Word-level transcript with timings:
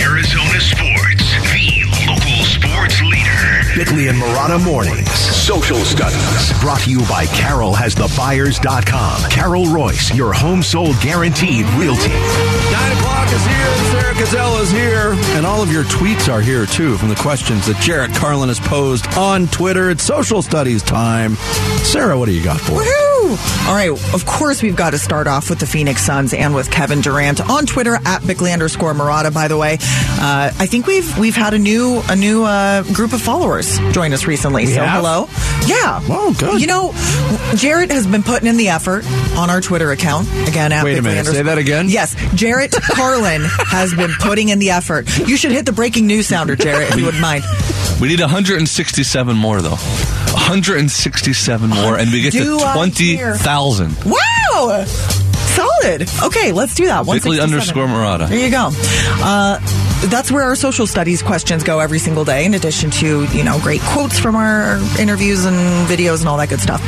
Arizona 0.00 0.60
Sports, 0.60 1.24
the 1.52 1.84
local 2.06 2.44
sports 2.44 3.00
leader. 3.02 3.74
Bickley 3.76 4.08
and 4.08 4.18
Marotta 4.20 4.62
Mornings. 4.64 5.10
Social 5.10 5.78
Studies. 5.78 6.52
Brought 6.60 6.80
to 6.80 6.90
you 6.90 7.00
by 7.06 7.26
Carol 7.26 7.74
has 7.74 7.94
the 7.94 8.06
CarolHasTheBuyers.com. 8.06 9.30
Carol 9.30 9.64
Royse, 9.66 10.14
your 10.16 10.32
home 10.32 10.62
sold 10.62 11.00
guaranteed 11.00 11.64
realty. 11.70 12.08
Nine 12.08 12.96
o'clock 12.96 13.28
is 13.28 13.44
here. 13.44 13.74
Sarah 13.90 14.14
Cazell 14.14 14.62
is 14.62 14.70
here. 14.70 15.12
And 15.36 15.46
all 15.46 15.62
of 15.62 15.72
your 15.72 15.84
tweets 15.84 16.32
are 16.32 16.40
here, 16.40 16.66
too, 16.66 16.96
from 16.96 17.08
the 17.08 17.16
questions 17.16 17.66
that 17.66 17.80
Jarrett 17.80 18.12
Carlin 18.14 18.48
has 18.48 18.60
posed 18.60 19.06
on 19.16 19.46
Twitter. 19.48 19.90
It's 19.90 20.02
social 20.02 20.42
studies 20.42 20.82
time. 20.82 21.36
Sarah, 21.84 22.18
what 22.18 22.26
do 22.26 22.32
you 22.32 22.42
got 22.42 22.60
for 22.60 22.82
us? 22.82 23.07
Woohoo! 23.28 23.68
All 23.68 23.74
right, 23.74 23.90
of 24.14 24.26
course, 24.26 24.62
we've 24.62 24.76
got 24.76 24.90
to 24.90 24.98
start 24.98 25.26
off 25.26 25.50
with 25.50 25.58
the 25.58 25.66
Phoenix 25.66 26.02
Suns 26.02 26.32
and 26.32 26.54
with 26.54 26.70
Kevin 26.70 27.00
Durant 27.00 27.40
on 27.48 27.66
Twitter 27.66 27.98
at 28.04 28.26
Bickley 28.26 28.52
underscore 28.52 28.94
Marotta. 28.94 29.32
By 29.32 29.48
the 29.48 29.56
way, 29.56 29.74
uh, 29.74 30.50
I 30.58 30.66
think 30.66 30.86
we've 30.86 31.18
we've 31.18 31.36
had 31.36 31.54
a 31.54 31.58
new 31.58 32.02
a 32.08 32.16
new 32.16 32.44
uh, 32.44 32.82
group 32.94 33.12
of 33.12 33.20
followers 33.20 33.78
join 33.92 34.12
us 34.12 34.26
recently. 34.26 34.66
We 34.66 34.72
so 34.72 34.82
have? 34.82 35.02
hello, 35.02 35.28
yeah. 35.66 36.00
Oh, 36.08 36.34
good. 36.38 36.60
You 36.60 36.66
know, 36.66 36.92
Jarrett 37.56 37.90
has 37.90 38.06
been 38.06 38.22
putting 38.22 38.48
in 38.48 38.56
the 38.56 38.68
effort 38.68 39.04
on 39.36 39.50
our 39.50 39.60
Twitter 39.60 39.90
account 39.90 40.28
again. 40.48 40.72
At 40.72 40.84
Wait 40.84 40.92
a 40.92 41.02
Bickley 41.02 41.16
minute, 41.16 41.26
say 41.26 41.42
that 41.42 41.58
again? 41.58 41.88
Yes, 41.88 42.14
Jarrett 42.34 42.72
Carlin 42.72 43.42
has 43.44 43.94
been 43.94 44.12
putting 44.20 44.48
in 44.48 44.58
the 44.58 44.70
effort. 44.70 45.06
You 45.18 45.36
should 45.36 45.52
hit 45.52 45.66
the 45.66 45.72
breaking 45.72 46.06
news 46.06 46.26
sounder, 46.26 46.56
Jarrett, 46.56 46.90
if 46.90 46.96
you 46.96 47.04
wouldn't 47.04 47.22
mind. 47.22 47.44
We 48.00 48.08
need 48.08 48.20
167 48.20 49.36
more, 49.36 49.60
though. 49.60 49.76
167 50.32 51.70
more, 51.70 51.98
and 51.98 52.12
we 52.12 52.22
get 52.22 52.32
Do 52.32 52.58
to 52.58 52.64
I 52.64 52.74
20,000. 53.18 53.96
Wow! 54.06 54.84
Solid. 54.86 56.08
Okay, 56.22 56.52
let's 56.52 56.74
do 56.74 56.86
that. 56.86 57.04
Bickley 57.04 57.38
167. 57.38 57.42
underscore 57.42 57.86
Marotta. 57.86 58.28
There 58.28 58.38
you 58.38 58.50
go. 58.50 58.70
Uh, 59.20 59.58
that's 60.08 60.30
where 60.30 60.44
our 60.44 60.54
social 60.54 60.86
studies 60.86 61.22
questions 61.22 61.64
go 61.64 61.80
every 61.80 61.98
single 61.98 62.24
day, 62.24 62.44
in 62.44 62.54
addition 62.54 62.90
to, 62.92 63.24
you 63.26 63.42
know, 63.42 63.58
great 63.60 63.80
quotes 63.80 64.18
from 64.18 64.36
our 64.36 64.78
interviews 65.00 65.44
and 65.44 65.56
videos 65.88 66.20
and 66.20 66.28
all 66.28 66.36
that 66.36 66.48
good 66.48 66.60
stuff. 66.60 66.80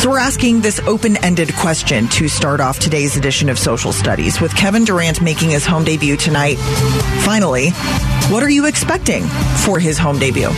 So 0.00 0.10
we're 0.10 0.18
asking 0.18 0.60
this 0.60 0.80
open-ended 0.80 1.54
question 1.54 2.08
to 2.08 2.28
start 2.28 2.60
off 2.60 2.78
today's 2.78 3.16
edition 3.16 3.48
of 3.48 3.58
Social 3.58 3.92
Studies 3.92 4.40
with 4.40 4.54
Kevin 4.54 4.84
Durant 4.84 5.22
making 5.22 5.50
his 5.50 5.64
home 5.64 5.84
debut 5.84 6.16
tonight. 6.16 6.56
Finally, 7.24 7.70
what 8.28 8.42
are 8.42 8.50
you 8.50 8.66
expecting 8.66 9.22
for 9.64 9.78
his 9.78 9.98
home 9.98 10.18
debut? 10.18 10.50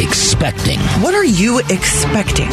Expecting. 0.00 0.78
What 1.02 1.14
are 1.14 1.24
you 1.24 1.58
expecting? 1.58 2.48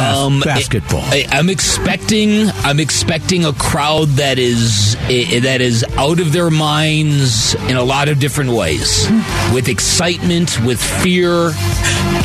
Um, 0.00 0.40
basketball. 0.40 1.02
I, 1.02 1.26
I'm 1.30 1.48
expecting. 1.50 2.48
I'm 2.64 2.80
expecting 2.80 3.44
a 3.44 3.52
crowd 3.52 4.08
that 4.10 4.38
is 4.38 4.96
that 4.96 5.60
is 5.60 5.84
out 5.96 6.20
of 6.20 6.32
their 6.32 6.50
minds 6.50 7.54
in 7.68 7.76
a 7.76 7.84
lot 7.84 8.08
of 8.08 8.18
different 8.18 8.50
ways, 8.50 9.08
with 9.52 9.68
excitement, 9.68 10.58
with 10.64 10.80
fear, 10.80 11.52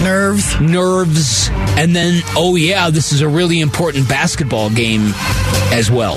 Nerves? 0.02 0.60
nerves, 0.60 1.50
and 1.78 1.96
then 1.96 2.22
oh 2.36 2.56
yeah, 2.56 2.90
this 2.90 3.12
is 3.12 3.22
a 3.22 3.28
really 3.28 3.60
important 3.60 4.08
basketball 4.08 4.70
game 4.70 5.12
as 5.72 5.92
well. 5.92 6.16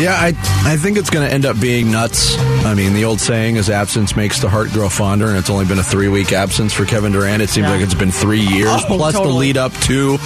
Yeah, 0.00 0.14
I 0.14 0.28
I 0.64 0.76
think 0.76 0.96
it's 0.96 1.10
going 1.10 1.26
to 1.28 1.32
end 1.32 1.44
up 1.44 1.60
being 1.60 1.90
nuts. 1.90 2.36
I 2.64 2.74
mean, 2.74 2.94
the 2.94 3.04
old 3.04 3.20
saying 3.20 3.56
is 3.56 3.68
absence 3.68 4.16
makes 4.16 4.40
the 4.40 4.48
heart 4.48 4.70
grow 4.70 4.88
fonder, 4.88 5.26
and 5.26 5.36
it's 5.36 5.50
only 5.50 5.66
been 5.66 5.78
a 5.78 5.82
three 5.82 6.08
week 6.08 6.32
absence 6.32 6.72
for 6.72 6.84
Kevin 6.86 7.12
Durant. 7.12 7.42
It 7.42 7.50
seems 7.50 7.66
Yeah. 7.66 7.72
like 7.74 7.82
it's 7.82 7.94
been 7.94 8.10
three 8.12 8.40
years 8.40 8.68
Oh, 8.88 8.96
plus 8.96 9.14
the 9.14 9.24
lead 9.24 9.56
up 9.56 9.72
to 9.82 10.16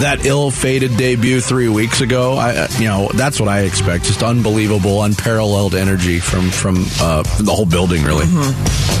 that 0.00 0.26
ill 0.26 0.50
fated 0.50 0.96
debut 0.96 1.40
three 1.40 1.68
weeks 1.68 2.00
ago. 2.00 2.34
I, 2.34 2.54
uh, 2.56 2.68
you 2.78 2.84
know, 2.84 3.08
that's 3.14 3.40
what 3.40 3.48
I 3.48 3.60
expect. 3.60 4.04
Just 4.04 4.22
unbelievable, 4.22 5.02
unparalleled 5.02 5.74
energy 5.74 6.20
from 6.20 6.50
from 6.50 6.84
uh, 7.00 7.22
the 7.40 7.52
whole 7.54 7.66
building, 7.66 8.02
really. 8.04 8.26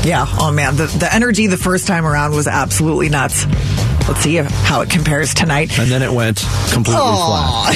Yeah. 0.04 0.24
Oh 0.38 0.50
man, 0.52 0.76
the 0.76 0.86
the 0.86 1.12
energy 1.12 1.46
the 1.48 1.56
first 1.58 1.86
time 1.86 2.06
around 2.06 2.32
was 2.34 2.46
absolutely 2.46 3.08
nuts. 3.10 3.44
Let's 4.08 4.20
see 4.20 4.36
how 4.36 4.82
it 4.82 4.90
compares 4.90 5.34
tonight. 5.34 5.78
And 5.78 5.90
then 5.90 6.02
it 6.02 6.12
went 6.12 6.38
completely 6.72 7.02
flat. 7.02 7.74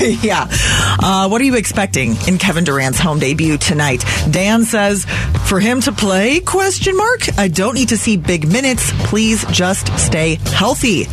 yeah. 0.22 0.46
Uh, 0.50 1.28
what 1.28 1.40
are 1.40 1.44
you 1.44 1.56
expecting 1.56 2.16
in 2.28 2.38
Kevin 2.38 2.64
Durant's 2.64 2.98
home 2.98 3.18
debut 3.18 3.58
tonight? 3.58 4.04
Dan 4.30 4.64
says, 4.64 5.04
for 5.46 5.60
him 5.60 5.80
to 5.82 5.92
play? 5.92 6.40
Question 6.40 6.96
mark. 6.96 7.38
I 7.38 7.48
don't 7.48 7.74
need 7.74 7.88
to 7.88 7.96
see 7.96 8.16
big 8.16 8.46
minutes. 8.46 8.92
Please 9.06 9.44
just 9.50 9.96
stay 9.98 10.36
healthy. 10.46 11.04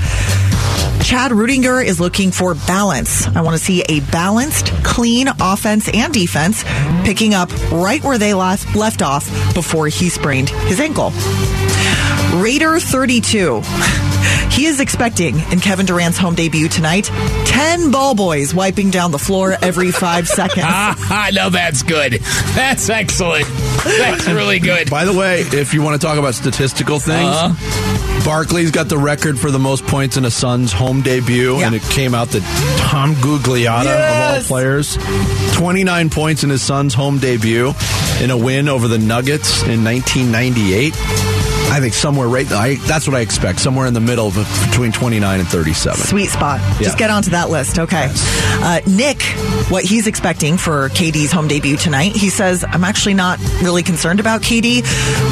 Chad 1.03 1.31
Rudinger 1.31 1.84
is 1.84 2.00
looking 2.00 2.31
for 2.31 2.53
balance. 2.53 3.25
I 3.28 3.41
want 3.41 3.57
to 3.57 3.63
see 3.63 3.81
a 3.90 4.00
balanced, 4.11 4.67
clean 4.84 5.28
offense 5.40 5.90
and 5.90 6.13
defense, 6.13 6.63
picking 7.03 7.34
up 7.34 7.51
right 7.72 8.03
where 8.03 8.19
they 8.19 8.34
left, 8.34 8.75
left 8.75 9.01
off 9.01 9.25
before 9.56 9.88
he 9.88 10.09
sprained 10.09 10.50
his 10.50 10.79
ankle. 10.79 11.11
Raider 12.40 12.79
32. 12.79 13.61
He 14.51 14.65
is 14.65 14.79
expecting 14.79 15.39
in 15.51 15.59
Kevin 15.59 15.85
Durant's 15.85 16.17
home 16.17 16.35
debut 16.35 16.67
tonight 16.67 17.05
10 17.45 17.91
ball 17.91 18.13
boys 18.15 18.53
wiping 18.53 18.89
down 18.91 19.11
the 19.11 19.19
floor 19.19 19.55
every 19.61 19.91
five 19.91 20.27
seconds. 20.39 20.65
Ah, 20.67 21.29
know 21.33 21.49
that's 21.49 21.83
good. 21.83 22.13
That's 22.53 22.89
excellent. 22.89 23.45
That's 23.83 24.27
really 24.27 24.59
good. 24.59 24.89
By 24.89 25.05
the 25.05 25.13
way, 25.13 25.41
if 25.41 25.73
you 25.73 25.81
want 25.81 25.99
to 25.99 26.05
talk 26.05 26.17
about 26.17 26.35
statistical 26.35 26.99
things, 26.99 27.29
Uh-huh. 27.35 28.25
Barkley's 28.25 28.69
got 28.69 28.87
the 28.87 28.97
record 28.99 29.39
for 29.39 29.49
the 29.49 29.57
most 29.57 29.83
points 29.87 30.15
in 30.17 30.25
a 30.25 30.31
Suns 30.31 30.71
home 30.71 31.01
debut, 31.01 31.57
Yeah. 31.59 31.67
and 31.67 31.75
it 31.75 31.81
came 31.83 32.13
out 32.13 32.29
that 32.29 32.43
Tom 32.77 33.15
Gugliotta 33.15 33.85
Yes. 33.85 34.45
of 34.45 34.51
all 34.51 34.57
players, 34.57 34.97
29 35.53 36.09
points 36.11 36.43
in 36.43 36.49
his 36.51 36.61
Suns 36.61 36.93
home 36.93 37.17
debut 37.17 37.73
in 38.21 38.29
a 38.29 38.37
win 38.37 38.69
over 38.69 38.87
the 38.87 38.99
Nuggets 38.99 39.63
in 39.63 39.83
1998. 39.83 40.93
I 41.71 41.79
think 41.79 41.93
somewhere 41.93 42.27
right, 42.27 42.51
I, 42.51 42.75
that's 42.75 43.07
what 43.07 43.15
I 43.15 43.21
expect, 43.21 43.61
somewhere 43.61 43.87
in 43.87 43.93
the 43.93 44.01
middle 44.01 44.27
of 44.27 44.35
between 44.69 44.91
29 44.91 45.39
and 45.39 45.47
37. 45.47 45.97
Sweet 45.99 46.27
spot. 46.27 46.59
Yeah. 46.59 46.81
Just 46.81 46.97
get 46.97 47.09
onto 47.09 47.29
that 47.29 47.49
list. 47.49 47.79
Okay. 47.79 48.07
Uh, 48.11 48.81
Nick, 48.85 49.21
what 49.69 49.85
he's 49.85 50.05
expecting 50.05 50.57
for 50.57 50.89
KD's 50.89 51.31
home 51.31 51.47
debut 51.47 51.77
tonight, 51.77 52.11
he 52.11 52.29
says, 52.29 52.65
I'm 52.67 52.83
actually 52.83 53.13
not 53.13 53.39
really 53.61 53.83
concerned 53.83 54.19
about 54.19 54.41
KD. 54.41 54.83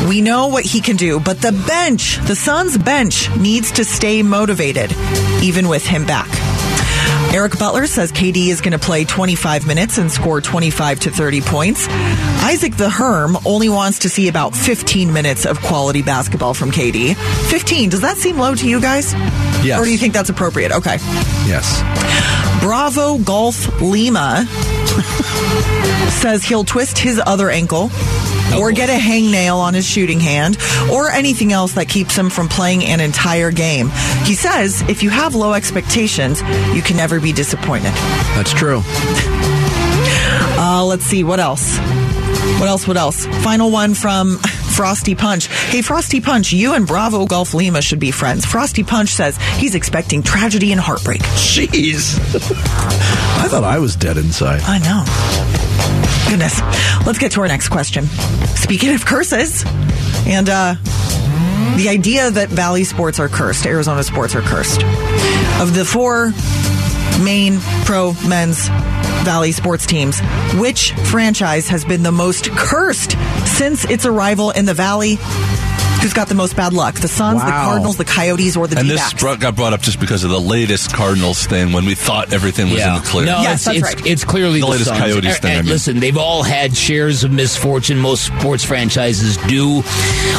We 0.08 0.22
know 0.22 0.48
what 0.48 0.64
he 0.64 0.80
can 0.80 0.96
do, 0.96 1.20
but 1.20 1.42
the 1.42 1.52
bench, 1.68 2.20
the 2.26 2.36
Suns 2.36 2.78
bench, 2.78 3.30
needs 3.36 3.74
to 3.74 3.84
stay 3.84 4.24
motivated, 4.24 4.94
even 5.44 5.68
with 5.68 5.86
him 5.86 6.06
back. 6.06 6.30
Eric 7.32 7.60
Butler 7.60 7.86
says 7.86 8.12
KD 8.12 8.48
is 8.48 8.60
going 8.60 8.72
to 8.72 8.80
play 8.80 9.06
25 9.06 9.68
minutes 9.68 10.00
and 10.00 10.12
score 10.12 10.42
25 10.42 11.02
to 11.02 11.12
30 11.12 11.42
points. 11.42 11.88
Isaac 11.88 12.76
the 12.76 12.90
Herm 12.90 13.38
only 13.46 13.70
wants 13.70 14.00
to 14.00 14.10
see 14.10 14.28
about 14.30 14.56
15 14.56 15.14
minutes 15.14 15.46
of 15.46 15.62
quality 15.62 16.02
basketball 16.02 16.56
from 16.56 16.72
KD. 16.72 17.16
15, 17.50 17.90
does 17.90 18.02
that 18.02 18.18
seem 18.18 18.38
low 18.38 18.56
to 18.56 18.68
you 18.68 18.82
guys? 18.82 19.14
Yes. 19.64 19.80
Or 19.80 19.86
do 19.86 19.92
you 19.92 19.98
think 20.00 20.14
that's 20.14 20.30
appropriate? 20.30 20.72
Okay. 20.72 20.98
Yes. 21.46 21.82
Bravo 22.64 23.20
Golf 23.20 23.80
Lima 23.80 24.46
says 26.22 26.44
he'll 26.44 26.64
twist 26.64 26.98
his 26.98 27.22
other 27.24 27.52
ankle 27.52 27.90
or 28.58 28.72
get 28.72 28.90
a 28.90 28.94
hangnail 28.94 29.58
on 29.58 29.74
his 29.74 29.86
shooting 29.86 30.20
hand 30.20 30.58
or 30.92 31.10
anything 31.10 31.52
else 31.54 31.74
that 31.74 31.88
keeps 31.88 32.16
him 32.16 32.30
from 32.30 32.48
playing 32.48 32.84
an 32.86 33.00
entire 33.00 33.52
game. 33.52 33.90
He 34.24 34.36
says 34.36 34.82
if 34.84 35.04
you 35.04 35.10
have 35.10 35.36
low 35.36 35.54
expectations, 35.54 36.42
you 36.74 36.82
can 36.82 36.98
never 36.98 37.20
be 37.20 37.34
disappointed. 37.34 37.94
That's 38.36 38.54
true. 38.54 38.82
Uh, 40.62 40.84
let's 40.86 41.04
see, 41.04 41.24
what 41.24 41.40
else? 41.40 41.78
What 42.60 42.68
else? 42.68 42.88
What 42.88 42.98
else? 42.98 43.26
Final 43.44 43.72
one 43.72 43.94
from 43.94 44.38
Frosty 44.76 45.16
Punch. 45.16 45.48
Hey, 45.48 45.82
Frosty 45.82 46.20
Punch, 46.20 46.52
you 46.52 46.74
and 46.74 46.86
Bravo 46.86 47.26
Golf 47.26 47.54
Lima 47.54 47.82
should 47.82 48.00
be 48.00 48.12
friends. 48.12 48.46
Frosty 48.46 48.84
Punch 48.84 49.10
says 49.10 49.38
he's 49.58 49.76
expecting 49.76 50.24
tragedy 50.24 50.72
and 50.72 50.82
heartbreak. 50.82 51.22
Jeez. 51.22 52.18
I 53.42 53.48
thought 53.48 53.64
I 53.64 53.80
was 53.80 53.96
dead 53.96 54.18
inside. 54.18 54.62
I 54.64 54.80
know. 54.80 55.69
Goodness. 56.30 56.62
Let's 57.08 57.18
get 57.18 57.32
to 57.32 57.42
our 57.42 57.48
next 57.48 57.70
question. 57.70 58.06
Speaking 58.56 58.94
of 58.94 59.04
curses, 59.04 59.64
and 60.28 60.48
uh, 60.48 60.76
the 61.76 61.88
idea 61.90 62.30
that 62.30 62.50
Valley 62.50 62.84
sports 62.84 63.20
are 63.20 63.28
cursed, 63.28 63.66
Arizona 63.66 64.04
sports 64.04 64.36
are 64.36 64.42
cursed. 64.42 64.84
Of 65.60 65.74
the 65.74 65.84
four 65.84 66.32
main 67.24 67.60
pro 67.84 68.14
men's 68.28 68.68
Valley 69.26 69.52
sports 69.52 69.88
teams, 69.88 70.20
which 70.60 70.92
franchise 70.92 71.68
has 71.70 71.84
been 71.84 72.04
the 72.04 72.12
most 72.12 72.52
cursed 72.52 73.18
since 73.46 73.86
its 73.86 74.06
arrival 74.06 74.52
in 74.52 74.66
the 74.66 74.76
Valley? 74.76 75.18
Who's 76.02 76.14
got 76.14 76.28
the 76.30 76.36
most 76.36 76.56
bad 76.56 76.72
luck? 76.74 76.96
The 76.96 77.08
Suns, 77.10 77.42
the 77.44 77.50
Cardinals, 77.52 77.98
the 77.98 78.06
Coyotes, 78.06 78.56
or 78.56 78.68
the 78.68 78.78
And 78.80 78.88
D-backs? 78.88 79.12
this 79.14 79.22
brought, 79.22 79.40
got 79.42 79.56
brought 79.56 79.74
up 79.74 79.82
just 79.82 80.00
because 80.00 80.24
of 80.24 80.30
the 80.30 80.40
latest 80.40 80.94
Cardinals 80.94 81.46
thing 81.46 81.74
when 81.74 81.86
we 81.86 81.94
thought 81.96 82.32
everything 82.34 82.70
was 82.72 82.82
in 82.82 82.94
the 82.94 83.02
clear. 83.02 83.26
No, 83.26 83.42
Yes, 83.42 83.56
it's, 83.56 83.66
that's 83.66 83.78
it's, 83.78 83.96
right. 84.02 84.06
it's 84.12 84.24
clearly 84.24 84.60
The 84.62 84.66
the, 84.66 84.72
latest 84.72 84.88
Suns. 84.90 85.00
Coyotes 85.00 85.38
thing, 85.40 85.52
I 85.52 85.56
and 85.56 85.66
mean. 85.66 85.74
Listen, 85.74 86.00
they've 86.00 86.18
all 86.18 86.44
had 86.44 86.76
shares 86.76 87.24
of 87.26 87.32
misfortune. 87.32 87.98
Most 87.98 88.26
sports 88.26 88.64
franchises 88.64 89.36
do. 89.48 89.82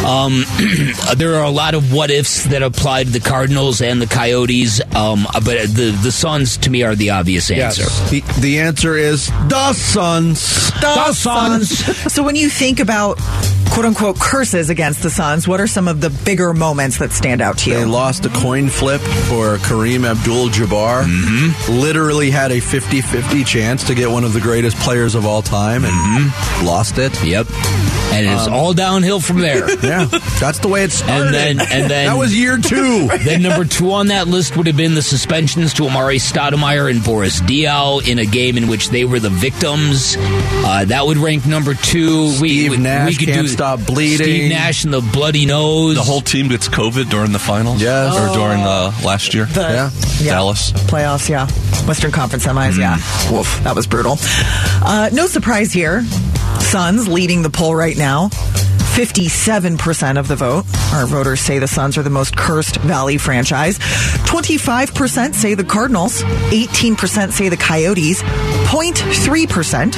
Um, 0.07 0.45
there 1.17 1.35
are 1.37 1.45
a 1.45 1.51
lot 1.51 1.75
of 1.75 1.93
what 1.93 2.11
ifs 2.11 2.45
that 2.45 2.63
apply 2.63 3.05
to 3.05 3.11
the 3.11 3.21
Cardinals 3.21 3.83
and 3.83 4.01
the 4.01 4.07
Coyotes, 4.07 4.81
um, 4.95 5.27
but 5.35 5.45
the 5.69 5.97
the 6.03 6.11
Suns 6.13 6.57
to 6.59 6.71
me 6.71 6.83
are 6.83 6.95
the 6.95 7.11
obvious 7.11 7.51
answer. 7.51 7.85
The, 8.11 8.23
the 8.41 8.61
answer 8.61 8.97
is 8.97 9.27
the 9.49 9.73
Suns. 9.75 10.71
The 10.81 11.13
Suns. 11.13 11.79
So 12.13 12.23
when 12.23 12.37
you 12.37 12.49
think 12.49 12.81
about 12.81 13.19
quote 13.73 13.87
unquote 13.87 14.19
curses 14.19 14.69
against 14.71 15.03
the 15.03 15.11
Suns, 15.11 15.47
what 15.47 15.61
are 15.61 15.67
some 15.67 15.89
of 15.89 16.01
the 16.01 16.11
bigger 16.25 16.53
moments 16.53 16.99
that 16.99 17.13
stand 17.13 17.41
out 17.41 17.59
to 17.59 17.71
you? 17.71 17.77
They 17.77 17.85
lost 17.85 18.27
a 18.27 18.29
coin 18.31 18.69
flip 18.69 19.01
for 19.01 19.57
Kareem 19.59 20.05
Abdul 20.05 20.49
Jabbar. 20.49 21.05
Mm-hmm. 21.05 21.73
Literally 21.81 22.31
had 22.31 22.53
a 22.53 22.61
50 22.61 23.01
50 23.01 23.45
chance 23.45 23.85
to 23.85 23.95
get 23.95 24.11
one 24.11 24.25
of 24.25 24.33
the 24.33 24.41
greatest 24.41 24.77
players 24.79 25.15
of 25.15 25.25
all 25.27 25.43
time 25.43 25.85
and 25.85 25.93
Mm-hmm. 25.95 26.67
lost 26.67 26.99
it. 26.99 27.13
Yep, 27.25 27.47
and 28.13 28.27
it's 28.27 28.47
all 28.49 28.73
downhill 28.75 29.21
from 29.21 29.39
there. 29.41 29.69
Yeah, 29.91 30.05
that's 30.41 30.59
the 30.59 30.69
way 30.69 30.83
it 30.85 30.93
started. 30.93 31.27
And 31.27 31.35
then- 31.35 31.61
and 31.61 31.91
then- 31.91 32.07
that 32.07 32.17
was 32.19 32.37
year 32.37 32.59
two. 32.59 33.09
then 33.25 33.43
number 33.43 33.65
two 33.65 33.93
on 33.93 34.09
that 34.09 34.29
list 34.29 34.57
would 34.57 34.67
have 34.67 34.77
been 34.77 34.95
the 34.95 35.03
suspensions 35.03 35.73
to 35.75 35.83
Amar'e 35.85 36.17
Stoudemire 36.21 36.91
and 36.91 37.03
Boris 37.03 37.41
Diaw 37.41 38.07
in 38.07 38.19
a 38.19 38.27
game 38.27 38.57
in 38.57 38.69
which 38.69 38.91
they 38.91 39.05
were 39.05 39.19
the 39.21 39.31
victims. 39.31 40.17
Uh, 40.19 40.85
that 40.87 41.07
would 41.07 41.17
rank 41.17 41.47
number 41.47 41.75
two. 41.75 42.29
Steve 42.33 42.79
Nash 42.79 43.19
can't 43.19 43.49
stop 43.49 43.81
bleeding. 43.87 44.25
Steve 44.27 44.51
Nash 44.51 44.85
and 44.85 44.93
the 44.93 45.01
bloody 45.01 45.47
nose. 45.47 45.97
The 45.97 46.03
whole 46.03 46.21
team 46.21 46.49
gets 46.49 46.69
COVID 46.69 47.09
during 47.11 47.33
the 47.33 47.39
finals? 47.39 47.81
Yes. 47.81 48.15
Or 48.15 48.35
during 48.35 48.61
uh, 48.61 48.93
last 49.05 49.35
year? 49.35 49.47
The- 49.47 49.91
Yeah. 50.21 50.31
Dallas. 50.33 50.73
Playoffs, 50.73 51.29
yeah. 51.29 51.47
Western 51.87 52.13
Conference 52.13 52.45
semis, 52.47 52.77
yeah. 52.79 52.97
Woof, 53.33 53.61
that 53.65 53.75
was 53.75 53.87
brutal. 53.87 54.17
Uh, 54.21 55.09
no 55.13 55.27
surprise 55.27 55.73
here. 55.73 56.03
Suns 56.61 57.09
leading 57.09 57.43
the 57.43 57.51
poll 57.51 57.75
right 57.75 57.97
now. 57.97 58.31
57% 59.05 60.19
of 60.19 60.29
the 60.29 60.37
vote. 60.37 60.67
Our 60.93 61.07
voters 61.07 61.41
say 61.41 61.59
the 61.59 61.67
Suns 61.67 61.97
are 61.97 62.03
the 62.03 62.11
most 62.11 62.37
cursed 62.37 62.77
Valley 62.83 63.17
franchise. 63.17 63.79
25% 63.79 65.35
say 65.35 65.55
the 65.55 65.65
Cardinals. 65.65 66.23
18% 66.23 67.33
say 67.33 67.49
the 67.49 67.57
Coyotes. 67.57 68.23
0.3% 68.23 69.95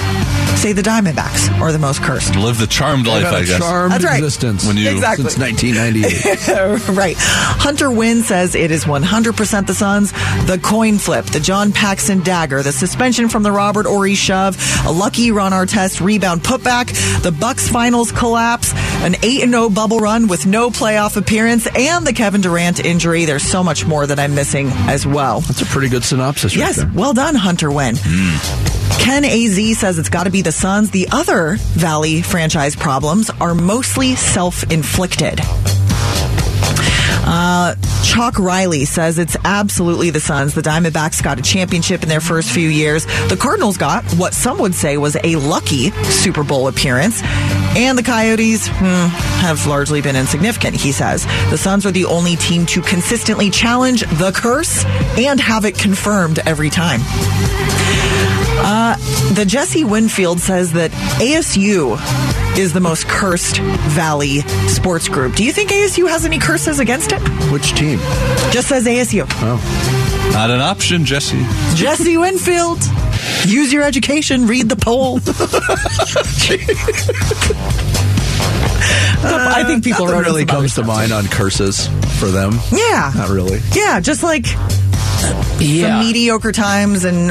say 0.56 0.72
the 0.72 0.82
Diamondbacks 0.82 1.50
are 1.60 1.72
the 1.72 1.78
most 1.80 2.00
cursed. 2.02 2.36
Live 2.36 2.58
the 2.58 2.66
charmed 2.68 3.06
life, 3.08 3.26
I 3.26 3.44
guess. 3.44 3.58
charmed 3.58 3.92
That's 3.92 4.04
right. 4.04 4.18
existence 4.18 4.64
When 4.64 4.76
you- 4.76 4.90
Exactly. 4.90 5.28
since 5.28 5.38
1998. 5.38 6.88
right. 6.96 7.16
Hunter 7.18 7.90
Wynn 7.90 8.22
says 8.22 8.54
it 8.54 8.70
is 8.70 8.84
100% 8.84 9.66
the 9.66 9.74
Suns. 9.74 10.12
The 10.46 10.60
coin 10.62 10.98
flip, 10.98 11.24
the 11.26 11.40
John 11.40 11.72
Paxson 11.72 12.20
dagger, 12.22 12.62
the 12.62 12.70
suspension 12.72 13.28
from 13.28 13.42
the 13.42 13.50
Robert 13.50 13.86
Horry 13.86 14.14
shove, 14.14 14.56
a 14.86 14.92
lucky 14.92 15.32
Ron 15.32 15.50
Artest 15.52 16.00
rebound 16.00 16.42
putback, 16.42 16.86
the 17.22 17.32
Bucks 17.32 17.68
finals 17.68 18.12
collapse, 18.12 18.72
an 19.02 19.16
8 19.22 19.48
0 19.48 19.68
bubble 19.70 19.98
run 19.98 20.28
with 20.28 20.46
no 20.46 20.70
playoff 20.70 21.16
appearance, 21.16 21.66
and 21.76 22.06
the 22.06 22.12
Kevin 22.12 22.40
Durant 22.40 22.78
injury. 22.84 23.24
There's 23.24 23.42
so 23.42 23.62
much 23.62 23.84
more 23.84 24.06
that 24.06 24.18
I'm 24.18 24.34
missing 24.34 24.68
as 24.88 25.06
well. 25.06 25.40
That's 25.40 25.62
a 25.62 25.66
pretty 25.66 25.88
good 25.88 26.04
synopsis 26.04 26.56
right 26.56 26.76
Yes, 26.76 26.84
well 26.94 27.12
done, 27.12 27.34
Hunter 27.34 27.70
Wynn. 27.70 27.96
Ken 28.98 29.24
AZ 29.24 29.78
says 29.78 29.98
it's 29.98 30.08
got 30.08 30.24
to 30.24 30.30
be 30.30 30.42
the 30.42 30.52
Suns. 30.52 30.90
The 30.90 31.08
other 31.10 31.56
Valley 31.56 32.22
franchise 32.22 32.76
problems 32.76 33.30
are 33.40 33.54
mostly 33.54 34.14
self 34.14 34.62
inflicted. 34.70 35.40
Uh, 37.24 37.74
Chalk 38.04 38.38
Riley 38.38 38.84
says 38.84 39.18
it's 39.18 39.36
absolutely 39.44 40.10
the 40.10 40.20
Suns. 40.20 40.54
The 40.54 40.60
Diamondbacks 40.62 41.22
got 41.22 41.38
a 41.38 41.42
championship 41.42 42.02
in 42.02 42.08
their 42.08 42.20
first 42.20 42.50
few 42.50 42.68
years. 42.68 43.06
The 43.28 43.38
Cardinals 43.40 43.76
got 43.76 44.04
what 44.14 44.34
some 44.34 44.58
would 44.58 44.74
say 44.74 44.96
was 44.96 45.16
a 45.22 45.36
lucky 45.36 45.90
Super 45.90 46.42
Bowl 46.44 46.68
appearance. 46.68 47.22
And 47.74 47.96
the 47.96 48.02
Coyotes 48.02 48.68
hmm, 48.68 49.06
have 49.40 49.66
largely 49.66 50.02
been 50.02 50.14
insignificant, 50.14 50.76
he 50.76 50.92
says. 50.92 51.24
The 51.50 51.56
Suns 51.56 51.86
are 51.86 51.90
the 51.90 52.04
only 52.04 52.36
team 52.36 52.66
to 52.66 52.82
consistently 52.82 53.50
challenge 53.50 54.02
the 54.02 54.30
curse 54.34 54.84
and 55.16 55.40
have 55.40 55.64
it 55.64 55.78
confirmed 55.78 56.38
every 56.44 56.68
time. 56.68 57.00
Uh, 58.64 58.96
the 59.34 59.44
Jesse 59.46 59.84
Winfield 59.84 60.38
says 60.40 60.72
that 60.72 60.90
ASU 61.20 61.98
is 62.58 62.72
the 62.72 62.80
most 62.80 63.08
cursed 63.08 63.58
Valley 63.58 64.40
sports 64.68 65.08
group. 65.08 65.34
Do 65.34 65.42
you 65.42 65.52
think 65.52 65.70
ASU 65.70 66.08
has 66.08 66.24
any 66.26 66.38
curses 66.38 66.78
against 66.78 67.12
it? 67.12 67.20
Which 67.50 67.72
team? 67.72 67.98
Just 68.50 68.68
says 68.68 68.86
ASU. 68.86 69.26
Oh. 69.28 70.30
Not 70.32 70.50
an 70.50 70.60
option, 70.60 71.04
Jesse. 71.04 71.42
Jesse 71.74 72.16
Winfield. 72.16 72.78
Use 73.46 73.72
your 73.72 73.82
education. 73.82 74.46
Read 74.46 74.68
the 74.68 74.76
poll. 74.76 75.20
I 79.24 79.64
think 79.66 79.84
people 79.84 80.06
Nothing 80.06 80.18
wrote 80.20 80.26
really 80.26 80.44
comes 80.46 80.74
to 80.76 80.84
mind 80.84 81.12
on 81.12 81.26
curses 81.26 81.86
for 82.18 82.26
them. 82.26 82.58
Yeah. 82.72 83.12
Not 83.14 83.28
really. 83.30 83.60
Yeah, 83.72 84.00
just 84.00 84.22
like 84.22 84.46
yeah. 85.60 86.00
some 86.00 86.00
mediocre 86.06 86.50
times 86.52 87.04
and 87.04 87.30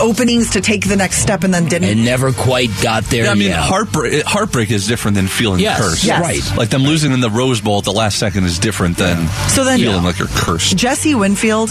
openings 0.00 0.50
to 0.50 0.60
take 0.62 0.88
the 0.88 0.96
next 0.96 1.18
step 1.18 1.44
and 1.44 1.52
then 1.52 1.66
didn't. 1.66 1.88
and 1.90 2.04
never 2.04 2.32
quite 2.32 2.70
got 2.82 3.04
there. 3.04 3.24
Yeah, 3.24 3.30
I 3.32 3.34
mean, 3.34 3.48
yet. 3.48 3.58
heartbreak, 3.60 4.24
heartbreak 4.24 4.70
is 4.70 4.86
different 4.86 5.16
than 5.16 5.26
feeling 5.28 5.60
Yes, 5.60 5.78
cursed. 5.80 6.04
Yes. 6.04 6.22
right. 6.22 6.56
Like 6.56 6.70
them 6.70 6.82
losing 6.84 7.12
in 7.12 7.20
the 7.20 7.30
Rose 7.30 7.60
Bowl 7.60 7.78
at 7.78 7.84
the 7.84 7.92
last 7.92 8.18
second 8.18 8.44
is 8.44 8.58
different 8.58 8.96
than 8.96 9.28
So 9.50 9.64
then- 9.64 9.78
feeling 9.80 9.96
Yeah. 9.96 10.02
like 10.02 10.18
you're 10.18 10.28
cursed. 10.28 10.76
Jesse 10.76 11.14
Winfield, 11.14 11.70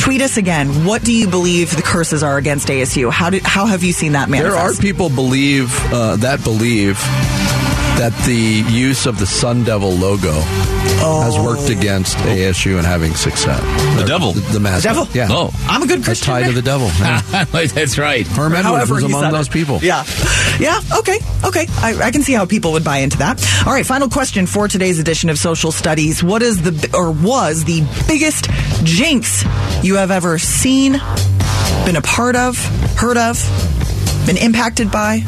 tweet 0.00 0.22
us 0.22 0.36
again. 0.36 0.84
What 0.84 1.04
do 1.04 1.12
you 1.12 1.28
believe 1.28 1.74
the 1.74 1.82
curses 1.82 2.22
are 2.22 2.38
against 2.38 2.68
ASU? 2.68 3.10
How 3.10 3.30
did 3.30 3.42
how 3.42 3.66
have 3.66 3.82
you 3.82 3.92
seen 3.92 4.12
that 4.12 4.28
manifest? 4.28 4.56
There 4.56 4.64
are 4.64 4.74
people 4.74 5.08
believe 5.08 5.72
uh, 5.92 6.16
that 6.16 6.42
believe 6.44 6.98
that 7.98 8.12
the 8.26 8.64
use 8.72 9.06
of 9.06 9.18
the 9.18 9.26
Sun 9.26 9.64
Devil 9.64 9.90
logo 9.90 10.32
has 10.32 11.38
worked 11.38 11.70
oh. 11.70 11.78
against 11.78 12.16
ASU 12.18 12.76
and 12.76 12.86
having 12.86 13.14
success. 13.14 13.60
The 13.98 14.04
devil. 14.04 14.32
the, 14.32 14.40
the 14.52 14.60
mascot. 14.60 14.94
Devil? 14.94 15.08
Yeah. 15.14 15.28
Oh. 15.30 15.50
I'm 15.68 15.82
a 15.82 15.86
good 15.86 15.98
That's 15.98 16.20
Christian. 16.20 16.32
tied 16.32 16.46
to 16.46 16.52
the 16.52 16.62
devil. 16.62 16.88
Yeah. 16.98 17.44
That's 17.44 17.98
right. 17.98 18.26
Herm 18.26 18.54
Edwards 18.54 18.90
was 18.90 19.04
among 19.04 19.32
those 19.32 19.48
it. 19.48 19.52
people. 19.52 19.78
Yeah. 19.82 20.04
Yeah. 20.58 20.80
Okay. 20.98 21.18
Okay. 21.44 21.66
I, 21.78 21.98
I 22.02 22.10
can 22.10 22.22
see 22.22 22.32
how 22.32 22.46
people 22.46 22.72
would 22.72 22.84
buy 22.84 22.98
into 22.98 23.18
that. 23.18 23.44
All 23.66 23.72
right. 23.72 23.86
Final 23.86 24.08
question 24.08 24.46
for 24.46 24.68
today's 24.68 24.98
edition 24.98 25.30
of 25.30 25.38
Social 25.38 25.72
Studies. 25.72 26.22
What 26.22 26.42
is 26.42 26.62
the, 26.62 26.90
or 26.94 27.10
was 27.10 27.64
the 27.64 27.82
biggest 28.08 28.50
jinx 28.84 29.44
you 29.82 29.96
have 29.96 30.10
ever 30.10 30.38
seen, 30.38 30.92
been 31.84 31.96
a 31.96 32.02
part 32.02 32.36
of, 32.36 32.56
heard 32.96 33.16
of, 33.16 33.38
been 34.26 34.36
impacted 34.36 34.90
by? 34.90 35.22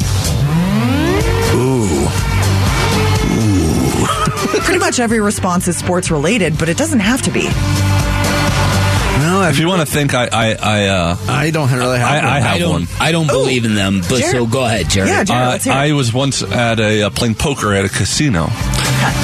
Pretty 4.47 4.79
much 4.79 4.99
every 4.99 5.19
response 5.19 5.67
is 5.67 5.77
sports 5.77 6.11
related, 6.11 6.57
but 6.57 6.69
it 6.69 6.77
doesn't 6.77 6.99
have 6.99 7.21
to 7.23 7.31
be. 7.31 7.43
No, 9.17 9.47
If 9.49 9.59
you 9.59 9.67
want 9.67 9.79
to 9.81 9.85
think, 9.91 10.13
I, 10.13 10.27
I, 10.31 10.53
I, 10.61 10.85
uh, 10.87 11.17
I 11.27 11.49
don't 11.51 11.71
really 11.71 11.97
have 11.99 12.09
I- 12.11 12.15
one. 12.17 12.25
I 12.25 12.39
have 12.41 12.55
I 12.55 12.59
don't. 12.59 12.71
one. 12.71 12.87
I 12.99 13.11
don't 13.11 13.27
believe 13.27 13.65
in 13.65 13.73
them. 13.75 14.01
But 14.01 14.19
Jared. 14.19 14.31
so 14.31 14.45
go 14.45 14.65
ahead, 14.65 14.89
Jared. 14.89 15.09
Yeah, 15.09 15.23
Jared, 15.23 15.43
Uh, 15.47 15.49
let's 15.51 15.63
hear. 15.63 15.73
I 15.73 15.91
was 15.93 16.13
once 16.13 16.41
at 16.43 16.79
a 16.79 17.03
uh, 17.03 17.09
playing 17.11 17.35
poker 17.35 17.73
at 17.73 17.85
a 17.85 17.89
casino, 17.89 18.47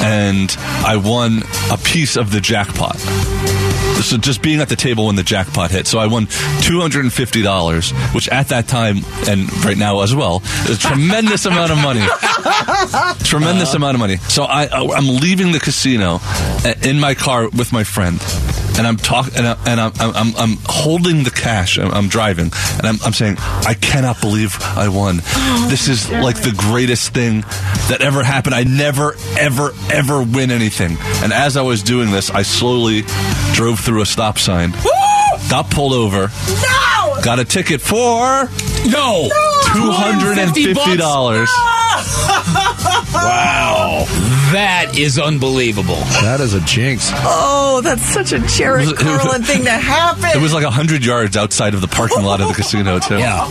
and 0.04 0.56
I 0.86 0.96
won 0.98 1.44
a 1.72 1.78
piece 1.78 2.16
of 2.16 2.32
the 2.32 2.40
jackpot. 2.40 2.98
So 4.02 4.18
just 4.18 4.42
being 4.42 4.60
at 4.60 4.70
the 4.70 4.76
table 4.76 5.08
when 5.08 5.16
the 5.16 5.24
jackpot 5.24 5.72
hit. 5.72 5.88
So 5.88 6.00
I 6.00 6.08
won 6.08 6.28
two 6.62 6.80
hundred 6.80 7.02
and 7.06 7.14
fifty 7.14 7.42
dollars, 7.42 7.92
which 8.14 8.28
at 8.30 8.50
that 8.50 8.68
time 8.68 8.98
and 9.28 9.52
right 9.64 9.78
now 9.78 10.02
as 10.02 10.14
well 10.16 10.42
is 10.68 10.78
a 10.78 10.80
tremendous 10.80 11.46
amount 11.46 11.72
of 11.72 11.78
money. 11.78 12.02
tremendous 13.24 13.74
amount 13.74 13.96
of 13.96 14.00
money. 14.00 14.18
So 14.18 14.44
I 14.44 14.68
I'm 14.68 15.08
leaving 15.08 15.52
the 15.52 15.60
casino 15.60 16.20
uh, 16.22 16.74
in 16.84 17.00
my 17.00 17.16
car 17.16 17.50
with 17.50 17.72
my 17.72 17.84
friend. 17.84 18.20
And 18.82 18.88
I'm 18.88 18.98
talking, 18.98 19.36
and, 19.38 19.46
I, 19.46 19.58
and 19.68 19.80
I'm, 19.80 19.92
I'm, 20.00 20.36
I'm 20.36 20.58
holding 20.66 21.24
the 21.24 21.30
cash. 21.30 21.78
I'm, 21.78 21.92
I'm 21.92 22.08
driving, 22.08 22.46
and 22.80 22.88
I'm, 22.88 22.98
I'm 23.06 23.14
saying, 23.14 23.36
I 23.38 23.76
cannot 23.80 24.20
believe 24.20 24.58
I 24.60 24.90
won. 24.90 25.18
this 25.70 25.88
is 25.88 26.10
like 26.10 26.38
the 26.42 26.52
greatest 26.58 27.14
thing 27.14 27.42
that 27.92 28.00
ever 28.02 28.24
happened. 28.24 28.56
I 28.56 28.64
never, 28.64 29.14
ever, 29.38 29.70
ever 29.92 30.24
win 30.24 30.50
anything. 30.50 30.98
And 31.22 31.32
as 31.32 31.58
I 31.58 31.62
was 31.62 31.84
doing 31.84 32.10
this, 32.10 32.32
I 32.32 32.42
slowly 32.42 33.04
drove 33.54 33.80
through 33.82 34.02
a 34.02 34.06
stop 34.08 34.40
sign, 34.40 34.72
got 35.48 35.70
pulled 35.70 35.94
over, 35.94 36.32
No! 36.48 37.22
got 37.22 37.38
a 37.38 37.46
ticket 37.46 37.82
for 37.82 38.50
no. 38.90 39.30
two 39.76 39.92
hundred 39.92 40.40
and 40.40 40.56
fifty 40.56 40.98
dollars. 40.98 41.52
wow. 43.14 44.06
That 44.52 44.98
is 44.98 45.18
unbelievable. 45.18 45.96
That 45.96 46.42
is 46.42 46.54
a 46.54 46.60
jinx. 46.62 47.10
Oh, 47.14 47.80
that's 47.82 48.04
such 48.04 48.34
a 48.34 48.40
Jared 48.40 48.90
It 48.90 48.98
Carlin 48.98 49.44
thing 49.44 49.64
to 49.64 49.72
happen. 49.72 50.26
It 50.26 50.42
was 50.42 50.54
like 50.54 50.64
100 50.66 51.06
yards 51.06 51.38
outside 51.38 51.74
of 51.74 51.82
the 51.82 51.88
parking 51.88 52.24
lot 52.24 52.42
of 52.42 52.50
the 52.50 52.54
casino, 52.54 53.00
too. 53.00 53.18
Yeah. 53.18 53.48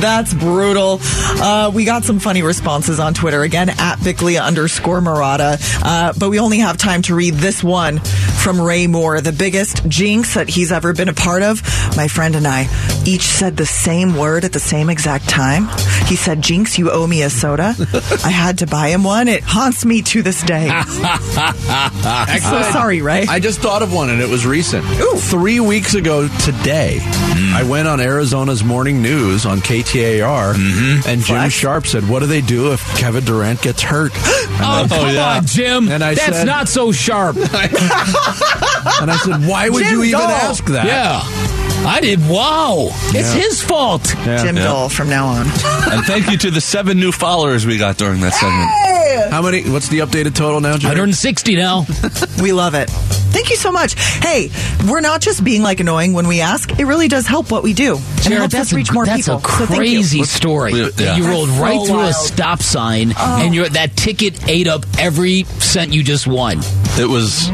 That's 0.00 0.34
brutal. 0.34 0.98
Uh, 1.02 1.70
we 1.72 1.84
got 1.84 2.04
some 2.04 2.18
funny 2.18 2.42
responses 2.42 2.98
on 2.98 3.14
Twitter 3.14 3.42
again 3.42 3.70
at 3.78 4.02
Bickley 4.02 4.38
underscore 4.38 5.00
Marotta, 5.00 5.58
uh, 5.82 6.12
but 6.18 6.30
we 6.30 6.40
only 6.40 6.58
have 6.58 6.76
time 6.76 7.02
to 7.02 7.14
read 7.14 7.34
this 7.34 7.62
one 7.62 8.00
from 8.00 8.60
Ray 8.60 8.86
Moore, 8.86 9.20
the 9.20 9.32
biggest 9.32 9.88
jinx 9.88 10.34
that 10.34 10.48
he's 10.48 10.72
ever 10.72 10.92
been 10.92 11.08
a 11.08 11.14
part 11.14 11.42
of. 11.42 11.62
My 11.96 12.08
friend 12.08 12.34
and 12.34 12.46
I 12.46 12.62
each 13.06 13.22
said 13.22 13.56
the 13.56 13.66
same 13.66 14.16
word 14.16 14.44
at 14.44 14.52
the 14.52 14.60
same 14.60 14.90
exact 14.90 15.28
time. 15.28 15.68
He 16.06 16.16
said, 16.16 16.42
"Jinx, 16.42 16.78
you 16.78 16.90
owe 16.90 17.06
me 17.06 17.22
a 17.22 17.30
soda." 17.30 17.74
I 18.24 18.30
had 18.30 18.58
to 18.58 18.66
buy 18.66 18.88
him 18.88 19.04
one. 19.04 19.28
It 19.28 19.42
haunts 19.42 19.84
me 19.84 20.02
to 20.02 20.22
this 20.22 20.42
day. 20.42 20.68
I'm 20.68 22.40
so 22.40 22.62
sorry, 22.72 23.02
Ray. 23.02 23.26
I 23.28 23.40
just 23.40 23.60
thought 23.60 23.82
of 23.82 23.92
one, 23.92 24.10
and 24.10 24.20
it 24.20 24.28
was 24.28 24.46
recent. 24.46 24.84
Three 25.18 25.60
weeks 25.60 25.94
ago 25.94 26.28
today, 26.38 26.98
hmm. 27.02 27.54
I 27.56 27.62
went 27.62 27.88
on 27.88 28.00
Arizona's 28.00 28.62
morning 28.62 29.02
news 29.02 29.46
on 29.46 29.58
KTAR, 29.60 30.54
mm-hmm. 30.54 31.08
and 31.08 31.22
Jim 31.22 31.36
Flex. 31.36 31.54
Sharp 31.54 31.86
said, 31.86 32.08
"What 32.08 32.20
do 32.20 32.26
they 32.26 32.40
do 32.40 32.72
if 32.72 32.80
Kevin 32.98 33.24
Durant 33.24 33.62
gets 33.62 33.82
hurt?" 33.82 34.12
Oh, 34.56 34.86
come 34.88 35.12
yeah. 35.14 35.38
on, 35.38 35.46
Jim. 35.46 35.88
And 35.88 36.02
I 36.02 36.14
That's 36.14 36.36
said- 36.38 36.46
not 36.46 36.68
so 36.68 36.92
sharp. 36.92 37.36
and 37.36 37.50
I 37.52 39.18
said, 39.24 39.48
"Why 39.48 39.68
would 39.68 39.82
Jim 39.82 39.96
you 39.98 40.04
even 40.04 40.20
Dole. 40.20 40.30
ask 40.30 40.64
that?" 40.66 40.86
yeah. 40.86 41.63
I 41.86 42.00
did. 42.00 42.20
Wow. 42.28 42.88
It's 43.08 43.34
Yeah. 43.34 43.40
his 43.42 43.62
fault. 43.62 44.04
Jim 44.24 44.56
Yeah. 44.56 44.64
Dole 44.64 44.88
from 44.88 45.08
now 45.08 45.26
on. 45.26 45.46
And 45.94 46.04
thank 46.06 46.30
you 46.30 46.38
to 46.38 46.50
the 46.50 46.60
seven 46.60 46.98
new 46.98 47.12
followers 47.12 47.66
we 47.66 47.76
got 47.78 47.98
during 47.98 48.20
that 48.22 48.32
segment. 48.34 49.30
How 49.32 49.42
many? 49.42 49.62
What's 49.68 49.88
the 49.88 49.98
updated 50.00 50.34
total 50.34 50.60
now, 50.60 50.72
Jared? 50.76 50.96
160 50.98 51.56
now. 51.56 51.86
We 52.42 52.52
love 52.52 52.74
it. 52.74 52.90
Thank 52.90 53.50
you 53.50 53.56
so 53.56 53.70
much. 53.70 53.94
Hey, 53.98 54.50
we're 54.88 55.00
not 55.00 55.20
just 55.20 55.44
being 55.44 55.62
like 55.62 55.80
annoying 55.80 56.12
when 56.14 56.26
we 56.26 56.40
ask. 56.40 56.78
It 56.78 56.84
really 56.84 57.08
does 57.08 57.26
help 57.26 57.50
what 57.50 57.62
we 57.62 57.72
do. 57.74 57.94
And 57.96 58.02
it 58.02 58.22
Jared, 58.22 58.38
helps 58.38 58.54
that's 58.54 58.68
us 58.70 58.72
reach 58.72 58.90
a, 58.90 58.92
more 58.92 59.06
that's 59.06 59.22
people. 59.22 59.38
a 59.38 59.40
So 59.42 59.48
thank 59.66 59.70
you. 59.70 59.76
crazy 59.76 60.22
story. 60.24 60.72
Yeah. 60.72 60.88
That 60.94 61.16
You 61.18 61.28
rolled 61.28 61.48
That's 61.48 61.60
right 61.60 61.80
so 61.80 61.86
through 61.86 61.94
a 61.96 62.02
wild. 62.04 62.14
stop 62.14 62.62
sign, 62.62 63.12
oh. 63.16 63.40
and 63.42 63.54
you're, 63.54 63.68
that 63.68 63.96
ticket 63.96 64.48
ate 64.48 64.66
up 64.68 64.84
every 64.98 65.44
cent 65.44 65.92
you 65.92 66.02
just 66.02 66.26
won. 66.26 66.58
It 66.98 67.08
was, 67.08 67.48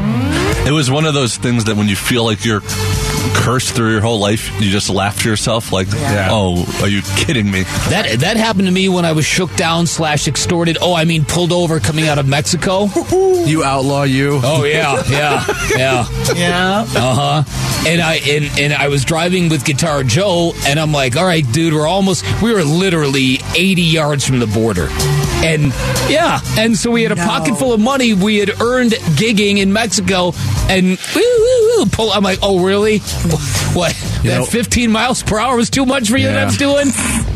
it 0.67 0.71
was 0.71 0.89
one 0.89 1.05
of 1.05 1.13
those 1.13 1.37
things 1.37 1.65
that 1.65 1.75
when 1.77 1.87
you 1.87 1.95
feel 1.95 2.25
like 2.25 2.43
you're 2.43 2.61
cursed 3.35 3.73
through 3.75 3.91
your 3.91 4.01
whole 4.01 4.19
life, 4.19 4.51
you 4.61 4.69
just 4.71 4.89
laugh 4.89 5.21
to 5.23 5.29
yourself 5.29 5.71
like, 5.71 5.87
Yeah. 5.91 6.29
"Oh, 6.31 6.65
are 6.81 6.87
you 6.87 7.01
kidding 7.17 7.49
me?" 7.49 7.63
That 7.89 8.19
that 8.19 8.37
happened 8.37 8.67
to 8.67 8.71
me 8.71 8.89
when 8.89 9.05
I 9.05 9.11
was 9.13 9.25
shook 9.25 9.55
down 9.55 9.87
slash 9.87 10.27
extorted. 10.27 10.77
Oh, 10.81 10.93
I 10.93 11.05
mean 11.05 11.25
pulled 11.25 11.51
over 11.51 11.79
coming 11.79 12.07
out 12.07 12.17
of 12.19 12.27
Mexico. 12.27 12.89
You 13.41 13.63
outlaw 13.63 14.03
you. 14.03 14.39
Oh 14.43 14.63
yeah, 14.65 15.01
yeah, 15.09 15.43
yeah. 15.75 16.05
Yeah. 16.35 16.85
Uh 16.95 17.43
huh. 17.43 17.87
And 17.89 17.99
I 18.01 18.15
and, 18.17 18.59
and 18.59 18.73
I 18.73 18.87
was 18.87 19.03
driving 19.03 19.49
with 19.49 19.65
Guitar 19.65 20.03
Joe, 20.03 20.53
and 20.67 20.79
I'm 20.79 20.91
like, 20.91 21.15
all 21.17 21.25
right, 21.25 21.43
dude, 21.51 21.73
we're 21.73 21.87
almost. 21.87 22.23
We 22.41 22.53
were 22.53 22.63
literally 22.63 23.39
80 23.55 23.81
yards 23.81 24.25
from 24.27 24.39
the 24.39 24.45
border, 24.47 24.87
and 25.43 25.73
yeah, 26.09 26.39
and 26.57 26.75
so 26.77 26.91
we 26.91 27.03
had 27.03 27.11
a 27.11 27.15
No. 27.15 27.25
pocket 27.25 27.55
full 27.57 27.73
of 27.73 27.79
money 27.79 28.13
we 28.13 28.37
had 28.37 28.61
earned 28.61 28.91
gigging 28.91 29.57
in 29.57 29.73
Mexico, 29.73 30.33
and 30.69 30.97
woo, 31.15 31.21
woo, 31.21 31.77
woo, 31.77 31.85
pull. 31.87 32.11
I'm 32.11 32.23
like, 32.23 32.39
oh 32.41 32.59
really? 32.63 32.99
What? 33.73 33.95
You 34.23 34.29
that 34.31 34.37
know- 34.39 34.45
15 34.45 34.91
miles 34.91 35.23
per 35.23 35.39
hour 35.39 35.55
was 35.55 35.69
too 35.69 35.85
much 35.85 36.09
for 36.09 36.17
you 36.17 36.27
that 36.27 36.37
I 36.37 36.39
Yeah. 36.41 36.45
was 36.45 36.57
doing. 36.57 36.91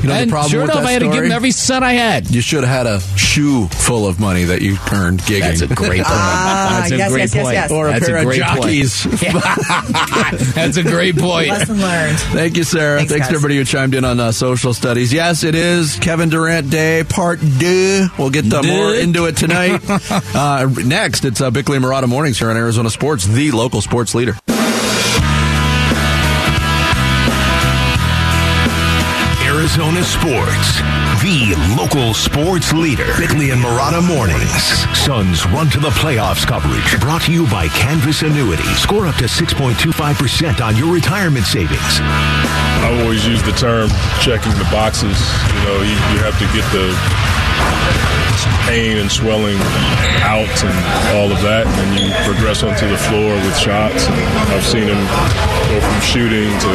You 0.06 0.10
know 0.10 0.16
the 0.18 0.22
and 0.22 0.32
problem 0.32 0.52
sure 0.52 0.62
with 0.62 0.70
enough, 0.72 0.84
that 0.84 0.88
I 0.88 0.92
had 0.92 1.00
to 1.00 1.06
give 1.06 1.14
story? 1.16 1.26
him 1.28 1.32
every 1.32 1.52
cent 1.52 1.84
I 1.84 1.94
had. 1.94 2.30
You 2.30 2.42
should 2.42 2.64
have 2.64 2.86
had 2.86 2.88
a 2.88 3.00
shoe 3.18 3.68
full 3.70 4.08
of 4.08 4.20
money 4.20 4.44
that 4.46 4.62
you 4.62 4.78
earned 4.94 5.20
gigging. 5.22 5.40
That's 5.42 5.62
a 5.62 5.68
great 5.68 6.04
point. 6.04 6.06
Ah, 6.08 6.78
That's 6.82 6.92
a 6.92 6.98
yes, 6.98 7.12
great 7.12 7.20
yes, 7.22 7.36
yes, 7.36 7.44
point. 7.44 7.54
yes. 7.54 7.72
or 7.72 7.88
a 7.88 7.92
That's 7.94 8.06
pair 8.06 8.18
a 8.18 8.28
of 8.28 8.34
jockeys. 8.36 9.06
point. 9.08 9.22
That's 10.56 10.78
a 10.78 10.84
great 10.84 11.18
point. 11.18 11.50
Lesson 11.50 11.80
learned. 11.82 12.18
Thank 12.20 12.58
you, 12.58 12.64
Sarah. 12.64 13.00
Thanks, 13.00 13.12
Thanks, 13.14 13.28
to 13.30 13.34
everybody 13.34 13.58
who 13.58 13.64
chimed 13.64 13.96
in 13.96 14.06
on 14.06 14.20
uh, 14.20 14.32
social 14.32 14.74
studies. 14.74 15.12
Yes, 15.12 15.44
it 15.44 15.56
is 15.56 15.98
Kevin 16.00 16.30
Durant 16.30 16.70
Day, 16.70 17.04
part 17.04 17.40
deux. 17.40 18.08
We'll 18.18 18.30
get 18.30 18.52
uh, 18.54 18.62
more 18.64 18.94
into 18.94 19.26
it 19.26 19.38
tonight. 19.38 19.82
uh, 20.36 20.70
next, 20.86 21.26
it's 21.26 21.42
uh, 21.42 21.52
Bickley 21.52 21.78
and 21.78 21.86
Marotta 21.86 22.08
Mornings 22.08 22.38
here 22.40 22.50
on 22.50 22.58
Arizona 22.58 22.90
Sports, 22.90 23.26
the 23.26 23.52
local 23.52 23.82
sports 23.82 24.14
leader. 24.16 24.36
Arizona 29.66 30.04
Sports, 30.04 30.78
the 31.24 31.56
local 31.76 32.14
sports 32.14 32.72
leader. 32.72 33.12
Bickley 33.18 33.50
and 33.50 33.60
Marotta 33.60 34.00
Mornings. 34.08 34.62
Suns 34.96 35.44
run 35.48 35.72
to 35.72 35.80
the 35.80 35.90
playoffs 35.90 36.46
coverage. 36.46 37.00
Brought 37.02 37.24
to 37.24 37.34
you 37.34 37.48
by 37.48 37.68
Canvas 37.70 38.22
Annuity. 38.22 38.64
Score 38.76 39.08
up 39.08 39.16
to 39.16 39.24
6.25% 39.24 40.64
on 40.64 40.78
your 40.78 40.94
retirement 40.94 41.48
savings. 41.48 41.82
I 41.82 43.02
always 43.02 43.26
use 43.26 43.42
the 43.42 43.54
term 43.54 43.90
checking 44.22 44.54
the 44.54 44.68
boxes. 44.70 45.18
You 45.50 45.64
know, 45.66 45.82
you, 45.82 45.98
you 46.14 46.22
have 46.22 46.38
to 46.38 46.46
get 46.54 46.72
the 46.72 48.15
pain 48.68 48.98
and 48.98 49.12
swelling 49.12 49.58
out 50.26 50.52
and 50.64 50.78
all 51.16 51.30
of 51.32 51.40
that, 51.42 51.68
and 51.68 51.90
you 52.00 52.10
progress 52.26 52.64
onto 52.64 52.88
the 52.88 52.98
floor 53.10 53.34
with 53.34 53.58
shots. 53.58 54.08
And 54.08 54.18
I've 54.52 54.66
seen 54.66 54.88
him 54.88 55.02
go 55.70 55.78
from 55.80 56.00
shooting 56.02 56.50
to 56.66 56.72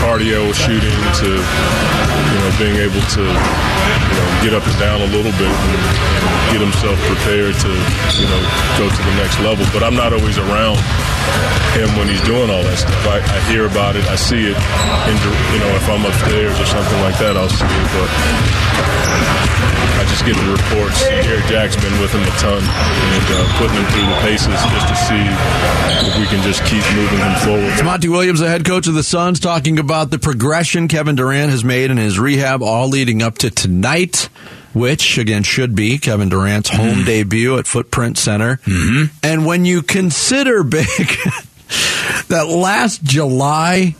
cardio 0.00 0.48
shooting 0.54 0.96
to 1.20 1.30
you 1.36 2.38
know 2.40 2.50
being 2.56 2.78
able 2.80 3.02
to 3.12 3.22
you 3.22 4.14
know 4.16 4.28
get 4.40 4.52
up 4.56 4.64
and 4.64 4.78
down 4.80 4.98
a 5.00 5.10
little 5.12 5.34
bit 5.36 5.52
and, 5.52 5.76
and 6.16 6.26
get 6.52 6.60
himself 6.62 6.96
prepared 7.04 7.54
to 7.60 7.70
you 8.16 8.26
know 8.26 8.42
go 8.80 8.86
to 8.88 9.00
the 9.04 9.14
next 9.20 9.38
level. 9.40 9.66
But 9.72 9.82
I'm 9.82 9.94
not 9.94 10.12
always 10.12 10.38
around 10.38 10.80
him 11.76 11.88
when 11.98 12.08
he's 12.08 12.22
doing 12.22 12.50
all 12.50 12.62
that 12.62 12.78
stuff. 12.78 13.06
I, 13.06 13.22
I 13.22 13.38
hear 13.52 13.66
about 13.66 13.94
it, 13.94 14.04
I 14.10 14.16
see 14.16 14.50
it. 14.50 14.56
In, 15.06 15.16
you 15.54 15.60
know, 15.62 15.70
if 15.78 15.86
I'm 15.86 16.02
upstairs 16.02 16.58
or 16.58 16.66
something 16.66 17.00
like 17.06 17.18
that, 17.22 17.36
I'll 17.36 17.52
see 17.52 17.68
it. 17.68 17.88
But 17.94 18.10
I 20.00 20.02
just 20.08 20.24
get 20.24 20.34
the 20.34 20.46
reports. 20.70 21.00
Jarrett 21.02 21.46
Jack's 21.46 21.76
been 21.76 22.00
with 22.00 22.12
him 22.12 22.22
a 22.22 22.30
ton 22.38 22.62
and 22.62 23.24
uh, 23.28 23.58
putting 23.58 23.76
him 23.76 23.84
through 23.92 24.06
the 24.06 24.20
paces 24.22 24.46
just 24.46 24.88
to 24.88 24.96
see 24.96 25.22
if 26.08 26.18
we 26.18 26.26
can 26.26 26.42
just 26.42 26.64
keep 26.64 26.84
moving 26.94 27.18
him 27.18 27.34
forward. 27.40 27.84
Monty 27.84 28.08
Williams, 28.08 28.40
the 28.40 28.48
head 28.48 28.64
coach 28.64 28.86
of 28.86 28.94
the 28.94 29.02
Suns, 29.02 29.40
talking 29.40 29.78
about 29.78 30.10
the 30.10 30.18
progression 30.18 30.88
Kevin 30.88 31.16
Durant 31.16 31.50
has 31.50 31.64
made 31.64 31.90
in 31.90 31.96
his 31.96 32.18
rehab, 32.18 32.62
all 32.62 32.88
leading 32.88 33.22
up 33.22 33.38
to 33.38 33.50
tonight, 33.50 34.28
which 34.72 35.18
again 35.18 35.42
should 35.42 35.74
be 35.74 35.98
Kevin 35.98 36.28
Durant's 36.28 36.70
home 36.70 37.04
debut 37.04 37.58
at 37.58 37.66
Footprint 37.66 38.18
Center. 38.18 38.56
Mm-hmm. 38.58 39.16
And 39.22 39.46
when 39.46 39.64
you 39.64 39.82
consider 39.82 40.62
big 40.64 40.86
that 42.28 42.46
last 42.48 43.02
July, 43.02 43.96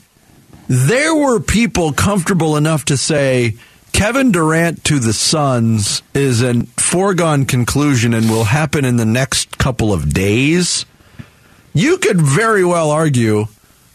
there 0.69 1.15
were 1.15 1.41
people 1.41 1.93
comfortable 1.93 2.57
enough 2.57 2.85
to 2.87 2.97
say 2.97 3.57
Kevin 4.01 4.33
Durant 4.33 4.83
to 4.85 4.99
the 4.99 5.13
Suns 5.13 6.03
is 6.15 6.43
a 6.43 6.63
foregone 6.79 7.45
conclusion 7.45 8.15
and 8.15 8.31
will 8.31 8.45
happen 8.45 8.87
in 8.87 8.97
the 8.97 9.05
next 9.05 9.59
couple 9.59 9.93
of 9.93 10.15
days. 10.15 10.87
You 11.75 11.99
could 11.99 12.19
very 12.19 12.65
well 12.65 12.91
argue 12.91 13.49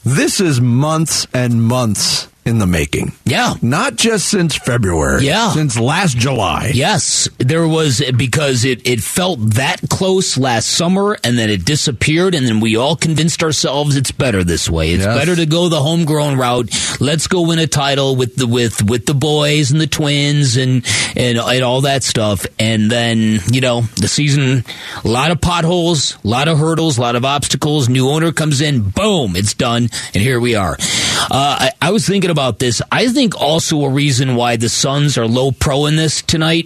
this 0.04 0.40
is 0.40 0.62
months 0.62 1.26
and 1.34 1.64
months 1.64 2.28
in 2.46 2.60
the 2.60 2.68
making. 2.68 3.12
Yeah. 3.26 3.56
Not 3.64 3.96
just 3.96 4.30
since 4.30 4.56
February. 4.56 5.26
Yeah. 5.26 5.50
Since 5.52 5.80
last 5.80 6.16
July. 6.16 6.72
Yes, 6.76 7.28
there 7.40 7.68
was 7.68 8.04
because 8.16 8.64
it, 8.66 8.86
it 8.88 9.02
felt 9.02 9.40
that 9.56 9.82
close 9.90 10.38
last 10.38 10.68
summer 10.68 11.18
and 11.24 11.40
then 11.40 11.50
it 11.50 11.66
disappeared 11.66 12.36
and 12.36 12.46
then 12.48 12.60
we 12.60 12.78
all 12.78 12.96
convinced 12.96 13.42
ourselves 13.42 13.96
it's 13.96 14.12
better 14.12 14.44
this 14.44 14.70
way. 14.70 14.92
It's 14.92 15.04
Yes. 15.06 15.18
better 15.18 15.36
to 15.36 15.46
go 15.48 15.70
the 15.70 15.82
homegrown 15.82 16.38
route. 16.38 16.70
Let's 17.00 17.26
go 17.28 17.42
win 17.48 17.58
a 17.60 17.68
title 17.68 18.16
with 18.16 18.36
the 18.36 18.46
with 18.48 18.84
with 18.84 19.06
the 19.08 19.14
boys 19.16 19.72
and 19.72 19.82
the 19.82 19.88
twins 19.88 20.56
and 20.58 20.86
and, 21.16 21.38
and 21.40 21.64
all 21.64 21.82
that 21.82 22.04
stuff. 22.04 22.46
And 22.60 22.92
then, 22.92 23.40
you 23.52 23.62
know, 23.62 23.82
the 23.98 24.08
season 24.08 24.64
a 25.04 25.08
lot 25.08 25.32
of 25.32 25.42
potholes, 25.42 26.18
a 26.24 26.28
lot 26.28 26.48
of 26.48 26.60
hurdles, 26.60 26.98
a 26.98 27.02
lot 27.02 27.16
of 27.16 27.26
obstacles. 27.26 27.90
New 27.90 28.08
owner 28.10 28.32
comes 28.32 28.62
in, 28.62 28.82
boom, 28.90 29.36
it's 29.36 29.54
done, 29.56 29.90
and 30.14 30.22
here 30.24 30.40
we 30.40 30.54
are. 30.56 30.78
Uh, 30.80 31.28
I, 31.32 31.72
I 31.82 31.92
was 31.92 32.06
thinking 32.08 32.30
about 32.36 32.60
this. 32.60 32.82
I 32.92 33.08
think 33.08 33.40
also 33.40 33.86
a 33.86 33.90
reason 33.90 34.36
why 34.36 34.58
the 34.58 34.68
Suns 34.68 35.18
are 35.18 35.26
low 35.26 35.54
pro 35.54 35.86
in 35.86 35.96
this 35.96 36.22
tonight 36.22 36.66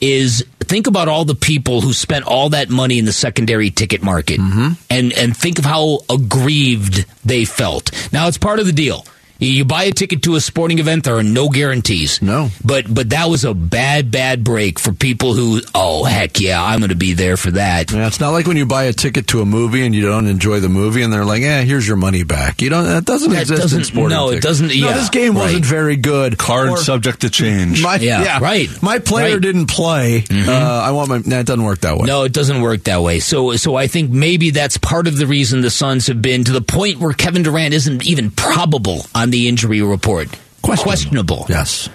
is 0.00 0.42
think 0.60 0.86
about 0.86 1.08
all 1.08 1.26
the 1.26 1.34
people 1.34 1.82
who 1.82 1.92
spent 1.92 2.24
all 2.24 2.48
that 2.50 2.70
money 2.70 2.98
in 2.98 3.04
the 3.04 3.12
secondary 3.12 3.70
ticket 3.70 4.02
market 4.02 4.40
mm-hmm. 4.40 4.72
and 4.88 5.12
and 5.12 5.36
think 5.36 5.58
of 5.58 5.64
how 5.66 6.00
aggrieved 6.08 7.04
they 7.24 7.44
felt. 7.44 7.90
Now 8.12 8.28
it's 8.28 8.38
part 8.38 8.60
of 8.60 8.66
the 8.66 8.72
deal. 8.72 9.04
You 9.40 9.64
buy 9.64 9.84
a 9.84 9.90
ticket 9.92 10.22
to 10.22 10.36
a 10.36 10.40
sporting 10.40 10.78
event, 10.78 11.04
there 11.04 11.16
are 11.16 11.22
no 11.22 11.48
guarantees. 11.48 12.22
No. 12.22 12.48
But 12.64 12.92
but 12.92 13.10
that 13.10 13.26
was 13.28 13.44
a 13.44 13.52
bad, 13.52 14.10
bad 14.10 14.44
break 14.44 14.78
for 14.78 14.92
people 14.92 15.34
who, 15.34 15.60
oh, 15.74 16.04
heck 16.04 16.40
yeah, 16.40 16.62
I'm 16.62 16.78
going 16.78 16.90
to 16.90 16.94
be 16.96 17.12
there 17.14 17.36
for 17.36 17.50
that. 17.50 17.90
Yeah, 17.92 18.06
it's 18.06 18.20
not 18.20 18.30
like 18.30 18.46
when 18.46 18.56
you 18.56 18.64
buy 18.64 18.84
a 18.84 18.92
ticket 18.92 19.26
to 19.28 19.40
a 19.40 19.44
movie 19.44 19.84
and 19.84 19.94
you 19.94 20.02
don't 20.06 20.26
enjoy 20.28 20.60
the 20.60 20.68
movie, 20.68 21.02
and 21.02 21.12
they're 21.12 21.24
like, 21.24 21.42
"Yeah, 21.42 21.62
here's 21.62 21.86
your 21.86 21.96
money 21.96 22.22
back." 22.22 22.62
You 22.62 22.70
don't. 22.70 22.84
That 22.84 23.04
doesn't 23.04 23.30
That 23.32 23.42
exist 23.42 23.58
in 23.58 23.62
doesn't- 23.62 23.84
sporting. 23.84 24.16
no, 24.16 24.30
it 24.30 24.40
doesn't- 24.40 24.68
No, 24.68 24.72
yeah, 24.72 24.92
this 24.92 25.10
game 25.10 25.34
wasn't 25.34 25.64
very 25.64 25.96
good. 25.96 26.38
Card 26.38 26.68
Or- 26.70 26.76
subject 26.78 27.20
to 27.22 27.30
change. 27.30 27.82
My, 27.82 27.96
Yeah, 27.96 28.22
yeah, 28.22 28.38
right. 28.40 28.68
My 28.82 28.98
player 29.00 29.24
Right. 29.24 29.32
Mm-hmm. 29.34 29.40
didn't 29.40 29.66
play. 29.66 30.24
Uh, 30.30 30.52
I 30.52 30.92
want 30.92 31.08
my. 31.10 31.18
That 31.18 31.44
doesn't 31.46 31.64
work 31.64 31.80
that 31.80 31.98
way. 31.98 32.06
No, 32.06 32.22
it 32.22 32.32
doesn't 32.32 32.60
work 32.62 32.84
that 32.84 33.02
way. 33.02 33.18
So, 33.20 33.56
so 33.56 33.74
I 33.76 33.88
think 33.88 34.10
maybe 34.10 34.50
that's 34.50 34.78
part 34.78 35.06
of 35.06 35.16
the 35.16 35.26
reason 35.26 35.60
the 35.60 35.70
Suns 35.70 36.06
have 36.06 36.22
been 36.22 36.44
to 36.44 36.52
the 36.52 36.60
point 36.62 36.98
where 37.00 37.12
Kevin 37.12 37.42
Durant 37.42 37.74
isn't 37.74 38.06
even 38.06 38.30
probable 38.30 39.06
on 39.14 39.23
the 39.30 39.48
injury 39.48 39.82
report. 39.82 40.28
Questionable. 40.62 41.44
Yes. 41.48 41.90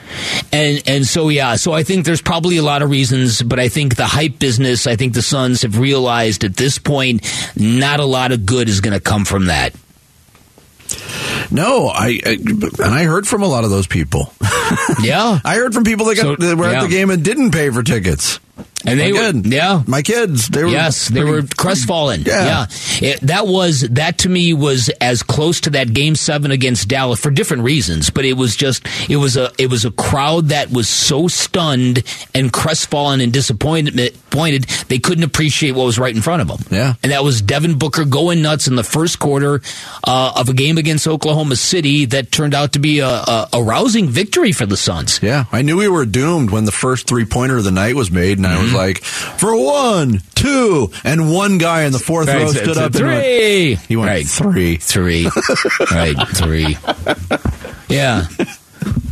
And 0.54 0.84
and 0.86 1.06
so 1.06 1.30
yeah, 1.30 1.56
so 1.56 1.74
I 1.74 1.82
think 1.84 2.06
there's 2.06 2.22
probably 2.22 2.58
a 2.58 2.62
lot 2.62 2.84
of 2.84 2.92
reasons, 2.92 3.42
but 3.42 3.60
I 3.60 3.68
think 3.68 3.96
the 3.96 4.06
hype 4.06 4.38
business, 4.38 4.86
I 4.86 4.96
think 4.96 5.14
the 5.14 5.24
Suns 5.24 5.64
have 5.64 5.80
realized 5.80 6.44
at 6.44 6.56
this 6.56 6.78
point, 6.78 7.28
not 7.56 8.00
a 8.00 8.06
lot 8.06 8.32
of 8.32 8.46
good 8.46 8.70
is 8.70 8.80
going 8.82 8.94
to 8.94 9.00
come 9.00 9.26
from 9.26 9.48
that. 9.48 9.74
No, 11.52 11.88
I, 11.88 12.20
I 12.24 12.32
and 12.34 12.94
I 12.94 13.06
heard 13.06 13.28
from 13.28 13.42
a 13.42 13.48
lot 13.48 13.64
of 13.64 13.70
those 13.70 13.88
people. 13.88 14.34
Yeah, 15.02 15.40
I 15.44 15.56
heard 15.56 15.74
from 15.74 15.84
people 15.84 16.06
that, 16.06 16.16
got, 16.16 16.22
So, 16.22 16.36
that 16.36 16.56
were 16.56 16.66
at 16.66 16.84
the 16.84 16.90
game 16.90 17.10
and 17.10 17.24
didn't 17.26 17.52
pay 17.52 17.72
for 17.72 17.82
tickets. 17.82 18.40
And 18.86 19.00
they 19.00 19.12
were 19.12 19.32
yeah. 19.46 19.84
My 19.88 20.02
kids, 20.02 20.48
they 20.48 20.64
were 20.64 20.70
Yes, 20.70 21.08
they 21.10 21.22
pretty- 21.22 21.32
were 21.32 21.42
crestfallen. 21.58 22.24
Yeah. 22.26 22.66
Yeah, 23.02 23.10
It- 23.14 23.20
that 23.22 23.48
was 23.48 23.82
that 23.82 24.20
to 24.20 24.30
me 24.30 24.54
was 24.54 24.90
as 25.02 25.22
close 25.24 25.60
to 25.62 25.70
that 25.72 25.94
game 25.94 26.16
seven 26.16 26.52
against 26.52 26.88
Dallas 26.88 27.20
for 27.20 27.30
different 27.32 27.64
reasons, 27.64 28.10
but 28.10 28.26
it 28.26 28.34
was 28.34 28.56
just 28.56 28.86
it 29.10 29.18
was 29.18 29.36
a 29.38 29.52
it 29.58 29.70
was 29.70 29.86
a 29.86 29.92
crowd 29.92 30.50
that 30.50 30.72
was 30.72 30.88
so 30.88 31.28
stunned 31.28 32.04
and 32.34 32.52
crestfallen 32.54 33.22
and 33.22 33.34
disappointed 33.34 34.14
pointed 34.30 34.64
they 34.88 35.00
couldn't 35.00 35.24
appreciate 35.24 35.72
what 35.72 35.86
was 35.86 35.98
right 36.00 36.16
in 36.16 36.22
front 36.22 36.42
of 36.42 36.48
them. 36.48 36.60
Yeah. 36.72 36.94
and 37.04 37.12
that 37.12 37.24
was 37.24 37.42
Devin 37.42 37.78
Booker 37.78 38.06
going 38.06 38.42
nuts 38.42 38.68
in 38.68 38.76
the 38.76 38.84
first 38.84 39.20
quarter 39.20 39.62
uh, 40.08 40.34
of 40.36 40.50
a 40.50 40.54
game 40.54 40.78
against 40.78 41.08
Oklahoma 41.08 41.56
City 41.56 42.06
that 42.06 42.32
turned 42.32 42.54
out 42.54 42.74
to 42.74 42.80
be 42.80 43.00
a, 43.00 43.08
a, 43.08 43.50
a 43.54 43.64
rousing 43.64 44.08
victory 44.08 44.52
for 44.52 44.66
the 44.66 44.78
Suns. 44.78 45.20
Yeah, 45.22 45.46
I 45.52 45.62
knew 45.64 45.78
we 45.78 45.88
were 45.90 46.06
doomed 46.06 46.52
when 46.52 46.66
the 46.66 46.72
first 46.72 47.08
three 47.08 47.26
pointer 47.26 47.58
of 47.58 47.64
the 47.64 47.72
night 47.72 47.96
was 47.96 48.12
made, 48.12 48.38
and 48.38 48.46
I 48.48 48.56
Mm-hmm. 48.60 48.69
Was 48.74 48.74
mm-hmm. 48.74 48.78
like, 48.78 49.04
for 49.04 49.56
one, 49.56 50.22
two, 50.36 50.92
and 51.04 51.34
one 51.34 51.58
guy 51.58 51.84
in 51.84 51.92
the 51.92 52.00
fourth 52.00 52.28
row 52.28 52.46
Right, 52.46 52.50
stood 52.50 52.78
up 52.78 52.96
and 52.96 53.06
went, 53.06 53.24
three. 53.24 53.76
he 53.76 53.96
went 53.96 54.10
right. 54.10 54.26
three. 54.26 54.78
Three. 54.78 55.26
right, 55.92 56.16
three. 56.36 56.78
Yeah. 57.90 58.28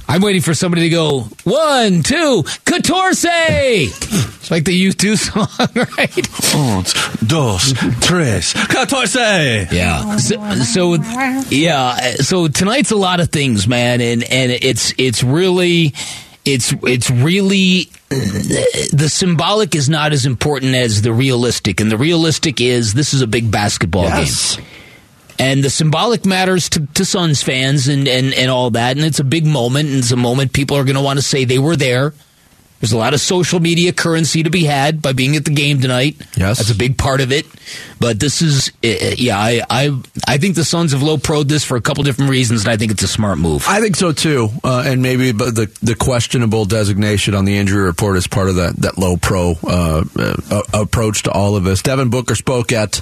I'm 0.10 0.22
waiting 0.22 0.42
for 0.42 0.54
somebody 0.54 0.84
to 0.84 0.90
go, 0.90 1.22
one, 1.44 2.02
two, 2.02 2.44
Catorce! 2.64 3.26
It's 3.26 4.50
like 4.50 4.64
the 4.64 4.90
U2 4.90 5.18
song, 5.18 5.48
right? 5.98 6.56
Un, 6.56 6.84
dos, 7.28 7.74
tres, 8.00 8.54
catorce. 8.54 9.70
Yeah. 9.70 10.16
So, 10.16 10.54
so, 10.64 10.94
yeah. 11.50 12.16
So 12.16 12.48
tonight's 12.48 12.92
a 12.92 12.96
lot 12.96 13.20
of 13.20 13.30
things, 13.30 13.68
man, 13.68 14.00
and 14.00 14.24
and 14.24 14.52
it's 14.52 14.94
it's 14.98 15.24
really. 15.24 15.94
It's 16.48 16.74
it's 16.84 17.10
really 17.12 17.90
the 18.12 19.10
symbolic 19.10 19.76
is 19.76 19.90
not 19.90 20.14
as 20.14 20.26
important 20.26 20.76
as 20.76 21.02
the 21.02 21.12
realistic, 21.14 21.82
and 21.82 21.92
the 21.92 21.98
realistic 21.98 22.62
is 22.62 22.94
this 22.94 23.14
is 23.14 23.22
a 23.22 23.28
big 23.28 23.52
basketball 23.52 24.04
Yes. 24.04 24.56
game. 24.56 24.66
And 25.40 25.64
the 25.64 25.70
symbolic 25.70 26.26
matters 26.26 26.68
to, 26.70 26.88
to 26.96 27.06
Suns 27.06 27.44
fans 27.44 27.88
and, 27.88 28.08
and, 28.08 28.34
and 28.34 28.50
all 28.50 28.72
that. 28.72 28.98
And 28.98 29.06
it's 29.06 29.20
a 29.20 29.24
big 29.24 29.46
moment. 29.46 29.88
And 29.88 30.00
it's 30.00 30.12
a 30.12 30.16
moment 30.16 30.52
people 30.52 30.78
are 30.78 30.84
going 30.84 30.96
to 30.96 31.02
want 31.04 31.20
to 31.20 31.22
say 31.22 31.46
they 31.46 31.60
were 31.60 31.76
there. 31.76 32.14
There's 32.80 32.94
a 32.94 32.98
lot 32.98 33.14
of 33.14 33.20
social 33.20 33.60
media 33.60 33.92
currency 33.92 34.44
to 34.44 34.50
be 34.50 34.64
had 34.64 35.02
by 35.02 35.14
being 35.14 35.36
at 35.36 35.46
the 35.46 35.52
game 35.52 35.82
tonight. 35.82 36.16
Yes. 36.36 36.60
That's 36.60 36.70
a 36.70 36.76
big 36.76 36.98
part 36.98 37.22
of 37.22 37.32
it. 37.32 37.48
But 38.00 38.20
this 38.20 38.42
is, 38.42 38.70
uh, 38.84 39.16
yeah, 39.18 39.38
I, 39.38 39.62
I, 39.70 40.02
I 40.28 40.38
think 40.38 40.56
the 40.56 40.64
Suns 40.64 40.92
have 40.92 41.02
low 41.02 41.18
proed 41.18 41.48
this 41.48 41.64
for 41.64 41.76
a 41.76 41.82
couple 41.82 42.04
different 42.04 42.30
reasons. 42.30 42.64
And 42.64 42.72
I 42.72 42.78
think 42.78 42.92
it's 42.92 43.02
a 43.02 43.08
smart 43.08 43.40
move. 43.40 43.66
I 43.68 43.82
think 43.82 43.96
so 43.96 44.12
too, 44.12 44.50
uh, 44.64 44.84
and 44.86 45.02
maybe 45.02 45.32
but 45.32 45.56
the 45.56 45.76
the 45.82 45.96
questionable 45.96 46.66
designation 46.66 47.34
on 47.34 47.46
the 47.46 47.58
injury 47.58 47.84
report 47.84 48.16
is 48.18 48.28
part 48.28 48.50
of 48.50 48.56
that 48.56 48.76
that 48.78 48.98
low 48.98 49.18
pro 49.18 49.56
uh, 49.64 50.04
uh, 50.16 50.62
approach 50.74 51.24
to 51.24 51.32
all 51.32 51.56
of 51.56 51.64
this. 51.64 51.82
Devin 51.82 52.10
Booker 52.10 52.36
spoke 52.36 52.72
at. 52.72 53.02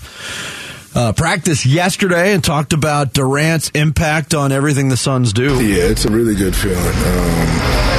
Uh, 0.98 1.12
practice 1.12 1.66
yesterday 1.66 2.34
and 2.34 2.42
talked 2.42 2.72
about 2.72 3.12
Durant's 3.12 3.70
impact 3.72 4.34
on 4.34 4.54
everything 4.54 4.88
the 4.88 4.96
Suns 4.96 5.34
do. 5.34 5.62
Yeah, 5.62 5.90
it's 5.90 6.06
a 6.06 6.10
really 6.10 6.36
good 6.36 6.56
feeling. 6.56 6.78
Um, 6.78 7.95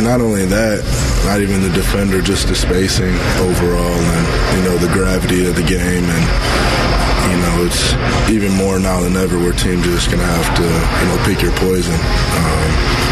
and 0.00 0.08
not 0.08 0.22
only 0.22 0.46
that, 0.46 0.80
not 1.26 1.42
even 1.42 1.60
the 1.60 1.68
defender, 1.76 2.22
just 2.22 2.48
the 2.48 2.54
spacing 2.54 3.12
overall, 3.44 4.00
and 4.16 4.56
you 4.56 4.64
know 4.64 4.78
the 4.78 4.90
gravity 4.94 5.46
of 5.46 5.54
the 5.54 5.62
game, 5.62 6.04
and 6.08 7.09
you 7.28 7.38
know 7.42 7.66
it's 7.66 7.92
even 8.30 8.52
more 8.54 8.78
now 8.78 9.00
than 9.00 9.16
ever 9.16 9.38
where 9.38 9.52
teams 9.52 9.86
are 9.86 9.92
just 9.92 10.10
gonna 10.10 10.22
have 10.24 10.48
to 10.56 10.64
you 10.64 11.06
know 11.08 11.18
pick 11.24 11.42
your 11.42 11.52
poison. 11.58 11.94
Um, 11.94 13.10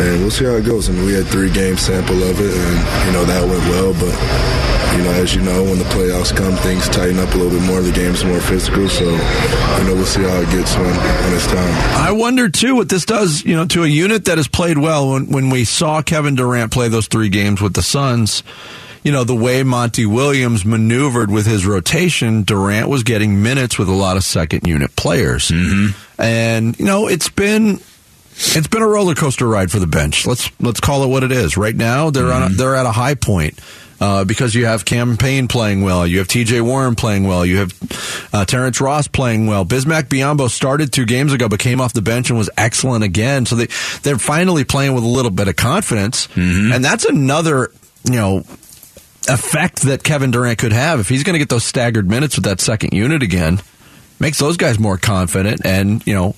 and 0.00 0.20
we'll 0.20 0.30
see 0.30 0.44
how 0.44 0.52
it 0.52 0.64
goes. 0.64 0.88
I 0.88 0.92
mean, 0.92 1.06
we 1.06 1.12
had 1.12 1.26
three 1.26 1.50
game 1.50 1.76
sample 1.76 2.22
of 2.22 2.40
it, 2.40 2.54
and 2.54 3.06
you 3.06 3.12
know 3.12 3.24
that 3.24 3.42
went 3.46 3.62
well. 3.66 3.92
But 3.94 4.14
you 4.96 5.04
know, 5.04 5.10
as 5.10 5.34
you 5.34 5.42
know, 5.42 5.64
when 5.64 5.78
the 5.78 5.84
playoffs 5.86 6.34
come, 6.34 6.54
things 6.56 6.88
tighten 6.88 7.18
up 7.18 7.34
a 7.34 7.36
little 7.36 7.50
bit 7.58 7.66
more. 7.66 7.82
The 7.82 7.92
game's 7.92 8.24
more 8.24 8.40
physical, 8.40 8.88
so 8.88 9.04
you 9.04 9.84
know 9.84 9.94
we'll 9.94 10.06
see 10.06 10.22
how 10.22 10.36
it 10.40 10.50
gets 10.50 10.76
when 10.76 10.86
when 10.86 11.34
it's 11.34 11.46
time. 11.46 11.74
I 11.96 12.12
wonder 12.12 12.48
too 12.48 12.76
what 12.76 12.88
this 12.88 13.04
does, 13.04 13.44
you 13.44 13.56
know, 13.56 13.66
to 13.66 13.84
a 13.84 13.88
unit 13.88 14.24
that 14.26 14.38
has 14.38 14.48
played 14.48 14.78
well. 14.78 15.10
When 15.10 15.26
when 15.30 15.50
we 15.50 15.64
saw 15.64 16.02
Kevin 16.02 16.36
Durant 16.36 16.72
play 16.72 16.88
those 16.88 17.08
three 17.08 17.28
games 17.28 17.60
with 17.60 17.74
the 17.74 17.82
Suns, 17.82 18.42
you 19.08 19.12
know, 19.12 19.24
the 19.24 19.34
way 19.34 19.62
Monty 19.62 20.04
Williams 20.04 20.66
maneuvered 20.66 21.30
with 21.30 21.46
his 21.46 21.64
rotation, 21.64 22.42
Durant 22.42 22.90
was 22.90 23.04
getting 23.04 23.42
minutes 23.42 23.78
with 23.78 23.88
a 23.88 23.94
lot 23.94 24.18
of 24.18 24.22
second 24.22 24.66
unit 24.66 24.94
players, 24.96 25.48
mm-hmm. 25.48 25.98
and 26.20 26.78
you 26.78 26.84
know, 26.84 27.08
it's 27.08 27.30
been. 27.30 27.80
It's 28.40 28.68
been 28.68 28.82
a 28.82 28.86
roller 28.86 29.16
coaster 29.16 29.48
ride 29.48 29.70
for 29.70 29.80
the 29.80 29.86
bench. 29.86 30.26
Let's 30.26 30.50
let's 30.60 30.78
call 30.78 31.02
it 31.04 31.08
what 31.08 31.24
it 31.24 31.32
is. 31.32 31.56
Right 31.56 31.74
now, 31.74 32.10
they're 32.10 32.30
on 32.30 32.42
a, 32.42 32.48
they're 32.50 32.76
at 32.76 32.84
a 32.84 32.92
high 32.92 33.14
point 33.14 33.58
uh, 33.98 34.24
because 34.26 34.54
you 34.54 34.66
have 34.66 34.84
Cam 34.84 35.16
Payne 35.16 35.48
playing 35.48 35.82
well, 35.82 36.06
you 36.06 36.18
have 36.18 36.28
T.J. 36.28 36.60
Warren 36.60 36.94
playing 36.94 37.26
well, 37.26 37.46
you 37.46 37.56
have 37.56 38.28
uh, 38.32 38.44
Terrence 38.44 38.80
Ross 38.80 39.08
playing 39.08 39.46
well. 39.46 39.64
Bismack 39.64 40.04
Biyombo 40.04 40.50
started 40.50 40.92
two 40.92 41.06
games 41.06 41.32
ago, 41.32 41.48
but 41.48 41.58
came 41.58 41.80
off 41.80 41.94
the 41.94 42.02
bench 42.02 42.28
and 42.28 42.38
was 42.38 42.50
excellent 42.58 43.04
again. 43.04 43.46
So 43.46 43.56
they 43.56 43.68
they're 44.02 44.18
finally 44.18 44.64
playing 44.64 44.94
with 44.94 45.02
a 45.02 45.08
little 45.08 45.32
bit 45.32 45.48
of 45.48 45.56
confidence, 45.56 46.28
and 46.74 46.84
that's 46.84 47.06
another 47.06 47.72
you 48.04 48.16
know 48.16 48.44
effect 49.28 49.82
that 49.82 50.02
Kevin 50.02 50.30
Durant 50.30 50.58
could 50.58 50.72
have 50.72 51.00
if 51.00 51.08
he's 51.08 51.22
going 51.22 51.34
to 51.34 51.38
get 51.38 51.48
those 51.48 51.64
staggered 51.64 52.08
minutes 52.08 52.36
with 52.36 52.44
that 52.44 52.60
second 52.60 52.92
unit 52.92 53.22
again. 53.22 53.60
Makes 54.20 54.38
those 54.38 54.56
guys 54.56 54.78
more 54.78 54.98
confident 54.98 55.64
and 55.64 56.04
you 56.06 56.14
know 56.14 56.34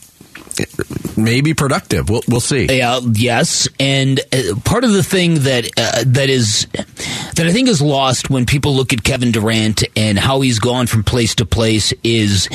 maybe 1.16 1.54
productive. 1.54 2.08
We'll 2.08 2.22
we'll 2.28 2.40
see. 2.40 2.66
Yeah, 2.66 3.00
yes, 3.12 3.68
and 3.78 4.20
uh, 4.32 4.54
part 4.64 4.84
of 4.84 4.92
the 4.92 5.02
thing 5.02 5.40
that 5.40 5.66
uh, 5.76 6.04
that 6.06 6.30
is 6.30 6.66
that 6.72 7.46
I 7.46 7.52
think 7.52 7.68
is 7.68 7.80
lost 7.82 8.30
when 8.30 8.46
people 8.46 8.74
look 8.74 8.92
at 8.92 9.02
Kevin 9.02 9.32
Durant 9.32 9.84
and 9.96 10.18
how 10.18 10.40
he's 10.40 10.58
gone 10.58 10.86
from 10.86 11.04
place 11.04 11.34
to 11.36 11.46
place 11.46 11.92
is 12.02 12.48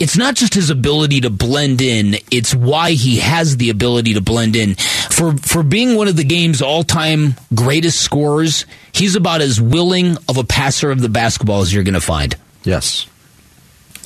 it's 0.00 0.16
not 0.16 0.34
just 0.34 0.54
his 0.54 0.70
ability 0.70 1.22
to 1.22 1.30
blend 1.30 1.80
in; 1.80 2.16
it's 2.30 2.54
why 2.54 2.92
he 2.92 3.18
has 3.18 3.56
the 3.56 3.70
ability 3.70 4.14
to 4.14 4.20
blend 4.20 4.56
in. 4.56 4.74
For 4.74 5.36
for 5.38 5.62
being 5.62 5.96
one 5.96 6.08
of 6.08 6.16
the 6.16 6.24
game's 6.24 6.62
all 6.62 6.82
time 6.82 7.34
greatest 7.54 8.00
scorers, 8.00 8.66
he's 8.92 9.16
about 9.16 9.40
as 9.40 9.60
willing 9.60 10.16
of 10.28 10.36
a 10.36 10.44
passer 10.44 10.90
of 10.90 11.00
the 11.00 11.08
basketball 11.08 11.60
as 11.60 11.72
you're 11.72 11.84
going 11.84 11.94
to 11.94 12.00
find 12.00 12.36
Yes. 12.64 13.06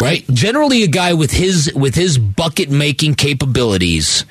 Right? 0.00 0.26
Generally, 0.28 0.84
a 0.84 0.88
guy 0.88 1.14
with 1.14 1.30
his 1.30 1.72
with 1.74 1.94
his 1.94 2.18
bucket 2.18 2.70
making 2.70 3.14
capabilities 3.14 4.24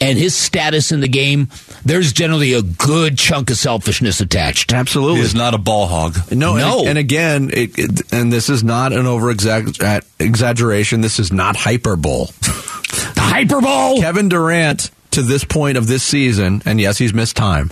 and 0.00 0.18
his 0.18 0.34
status 0.34 0.92
in 0.92 1.00
the 1.00 1.08
game, 1.08 1.48
there's 1.84 2.12
generally 2.12 2.54
a 2.54 2.62
good 2.62 3.18
chunk 3.18 3.50
of 3.50 3.58
selfishness 3.58 4.20
attached. 4.20 4.72
Absolutely. 4.72 5.20
he's 5.20 5.34
not 5.34 5.54
a 5.54 5.58
ball 5.58 5.86
hog. 5.86 6.16
No, 6.32 6.56
No. 6.56 6.80
And, 6.80 6.90
and 6.90 6.98
again, 6.98 7.50
it, 7.52 7.78
it, 7.78 8.12
and 8.12 8.32
this 8.32 8.48
is 8.48 8.64
not 8.64 8.92
an 8.92 9.06
over 9.06 9.30
exaggeration. 9.30 11.00
This 11.02 11.18
is 11.18 11.32
not 11.32 11.56
hyperbole. 11.56 12.28
The 13.14 13.20
hyperbole. 13.20 14.00
Kevin 14.00 14.28
Durant, 14.28 14.90
to 15.12 15.22
this 15.22 15.44
point 15.44 15.76
of 15.78 15.86
this 15.86 16.02
season, 16.02 16.60
and 16.64 16.80
yes, 16.80 16.98
he's 16.98 17.14
missed 17.14 17.36
time, 17.36 17.70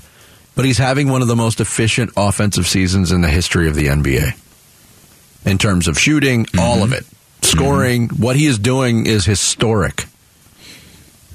but 0.55 0.65
he's 0.65 0.79
having 0.79 1.09
one 1.09 1.23
of 1.23 1.29
the 1.29 1.35
most 1.35 1.61
efficient 1.61 2.13
offensive 2.17 2.69
seasons 2.69 3.11
in 3.11 3.21
the 3.21 3.29
history 3.29 3.67
of 3.67 3.75
the 3.75 3.87
NBA. 3.87 4.39
In 5.45 5.59
terms 5.59 5.89
of 5.89 5.99
shooting, 5.99 6.47
all 6.57 6.77
mm-hmm. 6.77 6.83
of 6.85 6.93
it, 6.93 7.07
scoring, 7.43 8.09
what 8.09 8.37
he 8.37 8.47
is 8.47 8.59
doing 8.59 9.07
is 9.07 9.25
historic. 9.25 10.07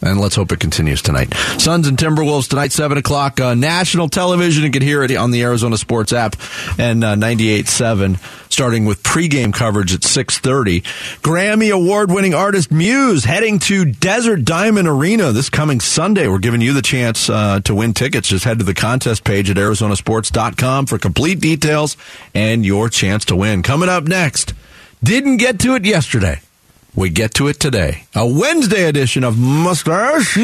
and 0.02 0.20
let's 0.20 0.36
hope 0.36 0.52
it 0.52 0.60
continues 0.60 1.02
tonight. 1.02 1.34
Suns 1.60 1.88
and 1.88 1.98
Timberwolves 1.98 2.50
tonight, 2.50 2.74
7 2.74 2.98
o'clock, 2.98 3.40
uh, 3.40 3.54
national 3.56 4.10
television. 4.10 4.66
You 4.66 4.70
can 4.70 4.82
hear 4.82 5.02
it 5.02 5.16
on 5.16 5.32
the 5.32 5.44
Arizona 5.44 5.78
Sports 5.78 6.12
app 6.12 6.36
and 6.78 7.06
uh, 7.06 7.16
98.7, 7.16 8.20
starting 8.52 8.84
with 8.84 9.02
pregame 9.02 9.54
coverage 9.54 9.94
at 9.94 10.02
6.30. 10.02 10.82
Grammy 11.22 11.74
Award-winning 11.74 12.34
artist 12.34 12.70
Muse 12.70 13.24
heading 13.24 13.60
to 13.60 13.86
Desert 13.86 14.44
Diamond 14.44 14.90
Arena 14.90 15.32
this 15.32 15.50
coming 15.50 15.80
Sunday. 15.80 16.28
We're 16.28 16.40
giving 16.40 16.60
you 16.60 16.74
the 16.74 16.82
chance 16.82 17.30
uh, 17.30 17.62
to 17.62 17.74
win 17.74 17.94
tickets. 17.94 18.28
Just 18.28 18.44
head 18.44 18.60
to 18.60 18.66
the 18.66 18.74
contest 18.74 19.24
page 19.24 19.50
at 19.50 19.56
arizonasports.com 19.56 20.86
for 20.88 20.98
complete 20.98 21.40
details 21.40 21.96
and 22.36 22.66
your 22.66 22.90
chance 22.90 23.24
to 23.26 23.38
win. 23.38 23.64
Coming 23.64 23.88
up 23.88 24.04
next, 24.04 24.54
didn't 25.04 25.38
get 25.38 25.60
to 25.60 25.76
it 25.76 25.86
yesterday. 25.86 26.40
We 26.96 27.10
get 27.10 27.34
to 27.36 27.48
it 27.48 27.60
today. 27.60 28.04
A 28.14 28.26
Wednesday 28.26 28.86
edition 28.86 29.24
of 29.24 29.38
Mustache. 29.38 30.38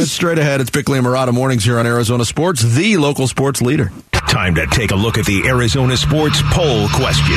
It's 0.00 0.10
straight 0.10 0.38
ahead. 0.38 0.60
It's 0.62 0.70
Bickley 0.70 0.98
and 0.98 1.06
Marotta 1.06 1.32
mornings 1.32 1.62
here 1.62 1.78
on 1.78 1.86
Arizona 1.86 2.24
Sports, 2.24 2.62
the 2.62 2.96
local 2.96 3.28
sports 3.28 3.60
leader. 3.60 3.92
Time 4.12 4.54
to 4.54 4.66
take 4.66 4.90
a 4.92 4.96
look 4.96 5.18
at 5.18 5.26
the 5.26 5.46
Arizona 5.46 5.96
Sports 5.96 6.40
Poll 6.52 6.88
question. 6.88 7.36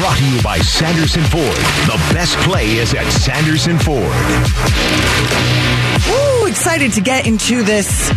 Brought 0.00 0.18
to 0.18 0.24
you 0.28 0.42
by 0.42 0.58
Sanderson 0.58 1.22
Ford. 1.24 1.56
The 1.86 2.00
best 2.12 2.36
play 2.38 2.72
is 2.76 2.92
at 2.94 3.08
Sanderson 3.10 3.78
Ford. 3.78 4.12
Woo, 6.56 6.72
excited 6.72 6.92
to 6.92 7.00
get 7.02 7.26
into 7.26 7.62
this 7.62 8.10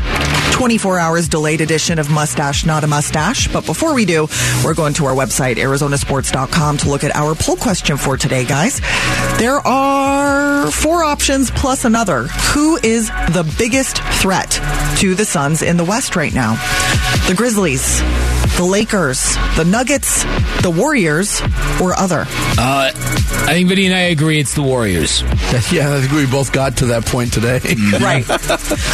24 0.54 0.97
hours 0.97 1.28
delayed 1.28 1.62
edition 1.62 1.99
of 1.99 2.10
Mustache 2.10 2.65
Not 2.65 2.84
a 2.84 2.88
Mustache. 2.88 3.47
But 3.49 3.65
before 3.65 3.93
we 3.93 4.06
do, 4.06 4.28
we're 4.63 4.73
going 4.73 4.93
to 4.95 5.06
our 5.06 5.13
website, 5.13 5.56
arizonasports.com, 5.58 6.78
to 6.78 6.89
look 6.89 7.04
at 7.04 7.15
our 7.15 7.36
poll 7.36 7.58
question 7.58 7.97
for 7.97 8.17
today, 8.17 8.45
guys. 8.45 8.80
There 9.38 9.65
are 9.67 10.71
four 10.71 11.04
options 11.04 11.52
plus 11.52 11.84
another. 11.86 12.23
Who 12.54 12.78
is 12.78 13.10
the 13.10 13.54
biggest 13.58 13.97
threat 14.21 14.52
to 14.99 15.15
the 15.15 15.25
Suns 15.25 15.62
in 15.62 15.78
the 15.78 15.86
West 15.86 16.15
right 16.15 16.34
now? 16.34 16.54
The 17.28 17.36
Grizzlies, 17.36 17.99
the 18.58 18.63
Lakers, 18.63 19.36
the 19.56 19.65
Nuggets, 19.65 20.23
the 20.62 20.73
Warriors, 20.75 21.41
or 21.82 21.97
other? 21.97 22.25
Uh, 22.58 22.91
I 22.95 23.54
think 23.54 23.69
Vinny 23.69 23.86
and 23.86 23.95
I 23.95 24.02
agree 24.12 24.39
it's 24.39 24.54
the 24.56 24.63
Warriors. 24.63 25.23
Yeah, 25.71 25.93
I 25.95 25.99
think 25.99 26.13
we 26.13 26.25
both 26.25 26.52
got 26.52 26.78
to 26.78 26.88
that 26.88 27.06
point 27.06 27.34
today. 27.34 27.60
right. 27.99 28.25
All 28.29 28.37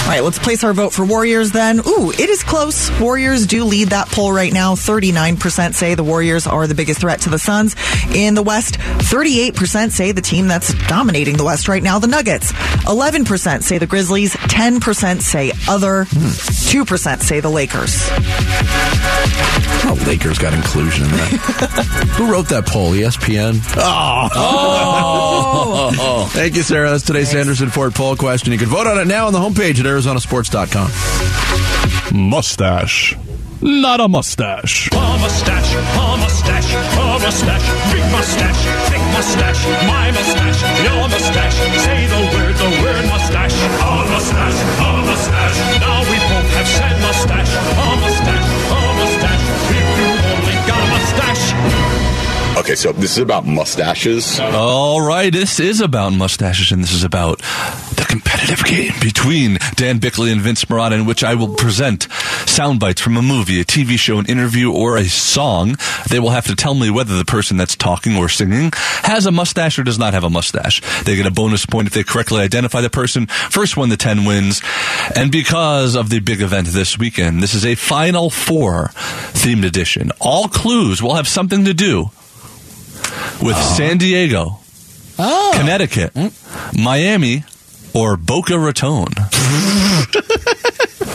right, 0.08 0.22
let's 0.22 0.40
place 0.40 0.64
our 0.64 0.74
vote 0.74 0.94
for 0.94 1.06
Warriors 1.06 1.52
then. 1.52 1.80
Ooh, 1.80 2.12
it 2.12 2.30
is 2.30 2.44
close. 2.44 2.90
Warriors 3.00 3.46
do 3.46 3.66
lead 3.66 3.90
that 3.90 4.08
poll 4.10 4.32
right 4.32 4.54
now. 4.54 4.76
39% 4.76 5.74
say 5.74 5.96
the 5.96 6.04
Warriors 6.04 6.48
are 6.48 6.68
the 6.68 6.76
biggest 6.76 7.02
threat 7.02 7.22
to 7.22 7.30
the 7.30 7.40
Suns. 7.40 7.76
In 8.14 8.34
the 8.36 8.44
West, 8.44 8.76
38% 8.76 9.92
say 9.92 10.12
the 10.14 10.22
team 10.22 10.48
that's 10.48 10.74
dominating 10.88 11.36
the 11.38 11.44
West 11.44 11.68
right 11.68 11.84
now, 11.84 12.00
the 12.00 12.08
Nuggets. 12.08 12.54
11% 12.84 13.62
say 13.64 13.78
the 13.78 13.88
Grizzlies. 13.88 14.34
10% 14.36 15.22
say 15.22 15.52
other. 15.68 16.06
2% 16.06 17.22
say 17.22 17.40
the 17.42 17.50
Lakers. 17.50 18.08
Oh, 19.88 19.98
Lakers 20.08 20.40
got 20.40 20.54
inclusion 20.54 21.06
in 21.06 21.12
that. 21.12 21.30
Who 22.18 22.32
wrote 22.32 22.48
that 22.50 22.66
poll? 22.66 22.92
ESPN. 22.92 23.60
Oh. 23.78 24.30
Thank 26.32 26.56
you, 26.56 26.64
Sarah. 26.64 26.90
That's 26.90 27.04
today's 27.04 27.30
Sanderson 27.30 27.70
Ford 27.70 27.94
poll 27.94 28.16
question. 28.16 28.52
You 28.52 28.58
can 28.58 28.68
vote 28.70 28.88
on 28.88 28.98
it 28.98 29.06
now 29.08 29.25
on 29.26 29.34
the 29.34 29.40
homepage 29.40 29.80
at 29.80 29.86
arizonasports.com. 29.90 30.92
Mustache. 32.14 33.18
Not 33.62 34.00
a 34.00 34.08
mustache. 34.08 34.90
A 34.92 35.18
mustache, 35.18 35.74
a 35.74 36.18
mustache, 36.22 36.76
a 36.76 37.18
mustache, 37.18 37.66
big 37.90 38.06
mustache, 38.14 38.62
thick 38.86 39.02
mustache, 39.18 39.66
my 39.90 40.12
mustache, 40.14 40.62
your 40.86 41.10
mustache. 41.10 41.58
Say 41.82 42.06
the 42.06 42.22
word, 42.38 42.54
the 42.54 42.70
word 42.86 43.02
mustache. 43.10 43.58
A 43.58 44.06
mustache, 44.14 44.62
a 44.62 44.90
mustache. 45.10 45.58
Now 45.82 46.06
we 46.06 46.18
both 46.30 46.50
have 46.54 46.70
said 46.70 46.96
mustache. 47.02 47.50
A 47.50 47.98
mustache, 47.98 48.15
Okay, 52.58 52.76
so 52.76 52.94
this 52.94 53.12
is 53.12 53.18
about 53.18 53.46
mustaches. 53.46 54.40
All 54.40 55.06
right, 55.06 55.32
this 55.32 55.60
is 55.60 55.82
about 55.82 56.14
mustaches, 56.14 56.72
and 56.72 56.82
this 56.82 56.94
is 56.94 57.04
about 57.04 57.40
the 57.40 58.06
competitive 58.08 58.64
game 58.64 58.94
between 59.02 59.58
Dan 59.76 60.00
Bickley 60.00 60.32
and 60.32 60.40
Vince 60.40 60.64
Marotta, 60.64 60.94
in 60.94 61.06
which 61.06 61.22
I 61.22 61.36
will 61.36 61.54
present 61.54 62.08
sound 62.48 62.80
bites 62.80 63.02
from 63.02 63.18
a 63.18 63.22
movie, 63.22 63.60
a 63.60 63.66
TV 63.66 64.00
show, 64.00 64.20
an 64.20 64.26
interview, 64.28 64.72
or 64.72 64.96
a 64.96 65.04
song. 65.04 65.76
They 66.10 66.18
will 66.18 66.30
have 66.30 66.46
to 66.46 66.56
tell 66.56 66.76
me 66.76 66.90
whether 66.90 67.18
the 67.18 67.26
person 67.26 67.58
that's 67.58 67.76
talking 67.76 68.16
or 68.16 68.30
singing 68.30 68.72
has 69.04 69.26
a 69.26 69.32
mustache 69.32 69.78
or 69.78 69.84
does 69.84 70.00
not 70.00 70.14
have 70.14 70.24
a 70.24 70.30
mustache. 70.30 70.82
They 71.04 71.18
get 71.18 71.26
a 71.26 71.32
bonus 71.32 71.66
point 71.66 71.88
if 71.88 71.94
they 71.94 72.04
correctly 72.04 72.40
identify 72.40 72.80
the 72.80 72.90
person. 72.90 73.28
First 73.28 73.76
one 73.76 73.90
to 73.90 73.98
10 73.98 74.24
wins. 74.24 74.62
And 75.14 75.30
because 75.30 75.96
of 75.96 76.10
the 76.10 76.22
big 76.22 76.42
event 76.42 76.68
this 76.68 76.98
weekend, 76.98 77.44
this 77.44 77.54
is 77.54 77.66
a 77.66 77.76
Final 77.76 78.30
Four 78.30 78.92
themed 79.34 79.66
edition. 79.66 80.12
All 80.22 80.48
clues 80.48 81.04
will 81.04 81.16
have 81.16 81.28
something 81.28 81.66
to 81.66 81.74
do 81.74 82.12
with 83.42 83.58
San 83.58 83.98
Diego, 83.98 84.60
Connecticut, 85.18 86.14
Miami, 86.78 87.44
or 87.94 88.18
Boca 88.18 88.58
Raton. 88.60 89.08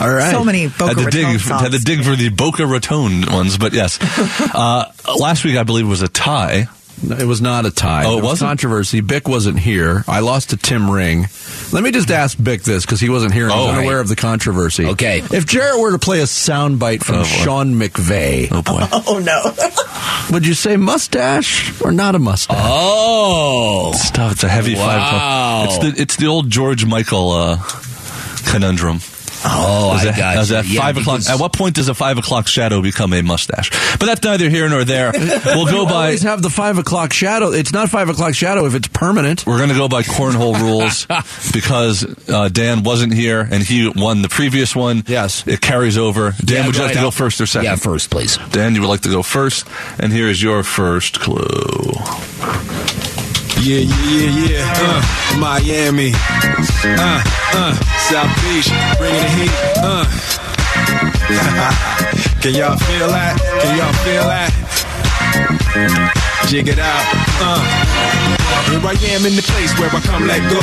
All 0.01 0.09
right. 0.11 0.31
So 0.31 0.45
many 0.45 0.69
Boca 0.69 0.87
had 0.87 0.97
to 0.97 1.05
Raton 1.05 1.33
dig, 1.33 1.41
songs. 1.41 1.61
had 1.63 1.73
to 1.73 1.79
dig 1.79 2.03
for 2.05 2.17
the 2.17 2.31
Boca 2.31 2.67
Raton 2.67 3.23
ones, 3.31 3.59
but 3.59 3.75
yes. 3.75 3.99
uh, 4.55 4.91
last 5.19 5.45
week 5.45 5.57
I 5.57 5.63
believe 5.63 5.87
was 5.87 6.01
a 6.03 6.09
tie. 6.09 6.69
It 7.03 7.25
was 7.27 7.41
not 7.43 7.67
a 7.67 7.71
tie. 7.71 8.05
Oh, 8.05 8.13
it 8.13 8.15
There 8.17 8.23
was 8.23 8.31
wasn't? 8.33 8.49
controversy. 8.49 9.01
Bick 9.01 9.29
wasn't 9.29 9.59
here. 9.59 10.05
I 10.09 10.21
lost 10.21 10.51
to 10.51 10.57
Tim 10.57 10.91
Ring. 10.91 11.27
Let 11.73 11.85
me 11.85 11.91
just 11.93 12.11
ask 12.11 12.37
Bick 12.43 12.63
this 12.63 12.85
because 12.85 13.01
he 13.01 13.09
wasn't 13.09 13.33
here 13.33 13.45
and 13.45 13.53
Oh, 13.53 13.59
he's 13.59 13.67
right. 13.69 13.79
unaware 13.79 14.01
of 14.01 14.09
the 14.09 14.17
controversy. 14.17 14.87
Okay. 14.87 15.19
If 15.33 15.47
Jarrett 15.47 15.81
were 15.81 15.93
to 15.93 15.99
play 15.99 16.21
a 16.21 16.25
soundbite 16.25 17.05
from 17.05 17.17
Oh. 17.17 17.25
Sean 17.25 17.75
McVay, 17.75 18.49
Oh 18.51 18.63
boy. 18.63 18.81
Oh, 19.07 19.19
no. 19.19 20.35
would 20.35 20.47
you 20.47 20.55
say 20.55 20.77
mustache 20.77 21.81
or 21.81 21.93
not 21.93 22.15
a 22.15 22.19
mustache? 22.19 22.57
Oh. 22.61 23.93
Stuff. 23.95 24.33
It's 24.33 24.45
a 24.45 24.49
heavy 24.49 24.75
Wow. 24.75 24.87
five. 24.87 25.07
o'clock. 25.07 25.65
It's 25.67 25.79
the 25.97 26.03
it's 26.03 26.17
the 26.17 26.27
old 26.27 26.51
George 26.51 26.85
Michael 26.85 27.31
uh, 27.33 27.57
conundrum. 28.47 29.01
Oh, 29.45 29.91
I 29.91 30.05
that- 30.05 30.17
got 30.17 30.37
you. 30.49 30.55
that 30.55 30.67
Yeah, 30.67 30.81
five 30.81 30.97
o'clock? 30.97 31.19
because- 31.21 31.31
At 31.31 31.41
what 31.41 31.53
point 31.53 31.75
does 31.77 31.89
a 31.89 31.95
five 31.95 32.19
o'clock 32.19 32.47
shadow 32.47 32.83
become 32.83 33.13
a 33.13 33.23
mustache? 33.23 33.71
But 33.99 34.07
that's 34.07 34.23
neither 34.23 34.49
here 34.49 34.69
nor 34.69 34.85
there. 34.85 35.13
We'll 35.51 35.67
go 35.67 35.85
by. 35.87 35.93
always 36.07 36.23
have 36.23 36.43
the 36.43 36.51
five 36.51 36.79
o'clock 36.79 37.13
shadow. 37.13 37.51
It's 37.51 37.73
not 37.73 37.89
five 37.91 38.09
o'clock 38.09 38.35
shadow 38.35 38.67
if 38.67 38.75
it's 38.75 38.89
permanent. 38.89 39.47
We're 39.47 39.57
going 39.59 39.69
to 39.71 39.75
go 39.75 39.89
by 39.89 40.03
cornhole 40.03 40.59
rules 40.61 41.07
because 41.53 42.05
uh, 42.29 42.49
Dan 42.49 42.83
wasn't 42.83 43.13
here 43.15 43.41
and 43.41 43.63
he 43.63 43.89
won 43.95 44.23
the 44.23 44.29
previous 44.29 44.75
one. 44.77 45.03
Yes. 45.07 45.47
It 45.47 45.61
carries 45.61 45.99
over. 45.99 46.33
Dan, 46.45 46.59
Yeah, 46.63 46.67
would 46.67 46.77
you 46.77 46.83
like 46.83 46.89
right 46.91 46.97
to 46.97 47.03
go 47.03 47.11
first 47.11 47.41
or 47.41 47.47
second? 47.47 47.65
Yeah, 47.67 47.77
first, 47.77 48.11
please. 48.11 48.39
Dan, 48.53 48.75
you 48.75 48.81
would 48.83 48.89
like 48.89 49.01
to 49.03 49.11
go 49.11 49.23
first. 49.23 49.67
And 49.99 50.13
here 50.13 50.29
is 50.29 50.43
your 50.43 50.63
first 50.63 51.21
clue. 51.21 51.93
Yeah, 53.61 53.81
yeah, 53.81 53.93
yeah, 54.09 54.49
yeah. 54.49 54.73
Uh, 54.77 55.03
Miami. 55.39 56.13
Uh, 56.17 57.23
uh, 57.53 57.75
South 58.09 58.33
Beach. 58.41 58.73
Bringing 58.97 59.21
the 59.21 59.29
heat. 59.37 59.53
Uh. 59.85 60.05
Can 62.41 62.55
y'all 62.55 62.79
feel 62.79 63.09
that? 63.09 63.37
Can 63.61 63.77
y'all 63.77 63.93
feel 64.01 64.25
that? 64.25 64.51
Jig 66.49 66.69
it 66.69 66.79
out. 66.79 67.05
Uh. 67.43 67.61
Here 68.71 68.81
I 68.81 68.97
am 69.15 69.27
in 69.27 69.37
the 69.37 69.43
place 69.43 69.79
where 69.79 69.91
I 69.91 70.01
come 70.01 70.27
let 70.27 70.41
go. 70.51 70.61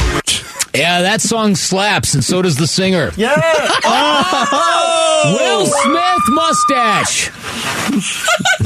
Yeah, 0.73 1.03
that 1.03 1.21
song 1.21 1.55
slaps, 1.55 2.15
and 2.15 2.23
so 2.23 2.41
does 2.41 2.55
the 2.57 2.65
singer. 2.65 3.12
Yeah. 3.15 3.36
oh! 3.86 5.38
Will 5.38 5.65
Smith 5.67 6.29
mustache. 6.29 7.31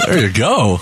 There 0.05 0.25
you 0.25 0.31
go. 0.31 0.77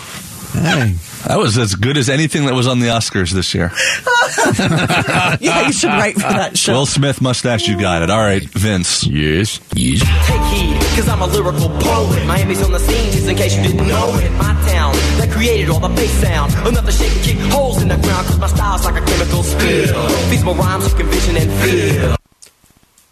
Hey. 0.53 0.95
That 1.27 1.37
was 1.37 1.57
as 1.57 1.75
good 1.75 1.97
as 1.97 2.09
anything 2.09 2.45
that 2.45 2.53
was 2.53 2.67
on 2.67 2.79
the 2.79 2.87
Oscars 2.87 3.31
this 3.31 3.53
year. 3.53 3.71
yeah, 5.39 5.67
you 5.67 5.73
should 5.73 5.89
write 5.89 6.15
for 6.15 6.21
that 6.21 6.57
show. 6.57 6.73
Will 6.73 6.85
Smith 6.85 7.21
mustache, 7.21 7.67
you 7.67 7.79
got 7.79 8.01
it. 8.01 8.09
All 8.09 8.19
right, 8.19 8.43
Vince. 8.43 9.05
Yes. 9.05 9.59
Yes. 9.73 9.99
Take 10.27 10.41
heed, 10.53 10.79
cause 10.95 11.09
I'm 11.09 11.21
a 11.21 11.27
lyrical 11.27 11.69
poet. 11.79 12.25
Miami's 12.25 12.61
on 12.63 12.71
the 12.71 12.79
scene, 12.79 13.11
just 13.11 13.27
in 13.27 13.35
case 13.35 13.55
you 13.55 13.63
didn't 13.63 13.87
know 13.87 14.15
it. 14.15 14.31
My 14.33 14.53
town 14.71 14.93
that 15.17 15.29
created 15.31 15.69
all 15.69 15.79
the 15.79 15.89
bass 15.89 16.11
sound. 16.21 16.53
Another 16.65 16.91
shake 16.91 17.11
and 17.11 17.23
kick 17.23 17.37
holes 17.51 17.81
in 17.81 17.89
the 17.89 17.97
ground, 17.97 18.27
cause 18.27 18.39
my 18.39 18.47
style's 18.47 18.85
like 18.85 19.01
a 19.01 19.05
chemical 19.05 19.43
spill. 19.43 20.07
These 20.29 20.43
my 20.43 20.53
rhymes 20.53 20.85
of 20.85 20.95
conviction 20.95 21.37
and 21.37 21.51
feel. 21.61 22.15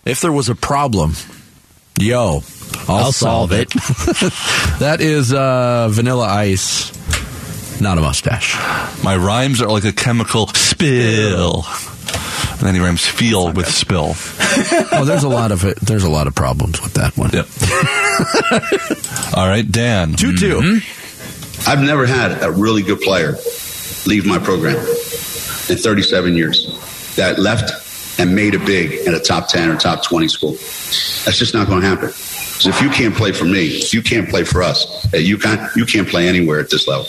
If 0.06 0.22
there 0.22 0.32
was 0.32 0.48
a 0.48 0.56
problem, 0.56 1.13
yo, 2.00 2.41
I'll, 2.88 2.98
I'll 2.98 3.12
solve 3.12 3.52
it. 3.52 3.70
that 4.80 5.00
is 5.02 5.34
uh, 5.34 5.89
Vanilla 5.91 6.28
Ice, 6.28 6.91
not 7.82 7.98
a 7.98 8.02
mustache. 8.02 8.56
My 9.04 9.16
rhymes 9.16 9.62
are 9.62 9.70
like 9.70 9.86
a 9.86 9.94
chemical 9.94 10.48
spill. 10.48 11.63
And 12.52 12.62
then 12.62 12.74
he 12.76 12.82
rhymes 12.82 13.06
feel 13.06 13.52
with 13.52 13.68
spill. 13.68 14.16
Oh, 14.92 15.06
there's 15.06 15.24
a 15.24 15.30
lot 15.30 15.52
of 15.52 15.63
it. 15.66 15.80
There's 15.80 16.04
a 16.04 16.10
lot 16.10 16.26
of 16.26 16.34
problems 16.34 16.82
with 16.82 16.94
that 16.96 17.16
one. 17.16 17.30
Yep. 17.32 17.46
All 19.38 19.48
right, 19.48 19.70
Dan. 19.70 20.13
2 20.13 20.36
2 20.36 20.56
Mm-hmm. 20.56 21.70
I've 21.70 21.82
never 21.82 22.08
had 22.08 22.42
a 22.44 22.50
really 22.52 22.82
good 22.82 23.00
player 23.02 23.36
leave 24.08 24.26
my 24.26 24.40
program 24.40 24.78
in 24.78 25.78
37 25.78 26.34
years 26.36 27.13
that 27.16 27.38
left 27.38 28.20
and 28.20 28.34
made 28.36 28.56
a 28.56 28.60
big 28.60 29.08
at 29.08 29.13
a 29.13 29.20
top 29.20 29.48
10 29.50 29.70
or 29.70 29.76
top 29.78 30.04
20 30.04 30.28
school. 30.28 30.52
That's 30.52 31.38
just 31.38 31.54
not 31.54 31.68
going 31.68 31.82
to 31.82 31.88
happen. 31.88 32.08
Because 32.08 32.68
if 32.68 32.82
you 32.82 32.90
can't 32.90 33.13
play 33.13 33.32
for 33.34 33.46
me, 33.46 33.68
if 33.68 33.94
you 33.94 34.02
can't 34.02 34.28
play 34.30 34.44
for 34.44 34.63
us, 34.63 35.08
you 35.13 35.38
can't, 35.38 35.76
you 35.76 35.86
can't 35.86 36.08
play 36.08 36.28
anywhere 36.28 36.60
at 36.60 36.70
this 36.72 36.88
level. 36.88 37.06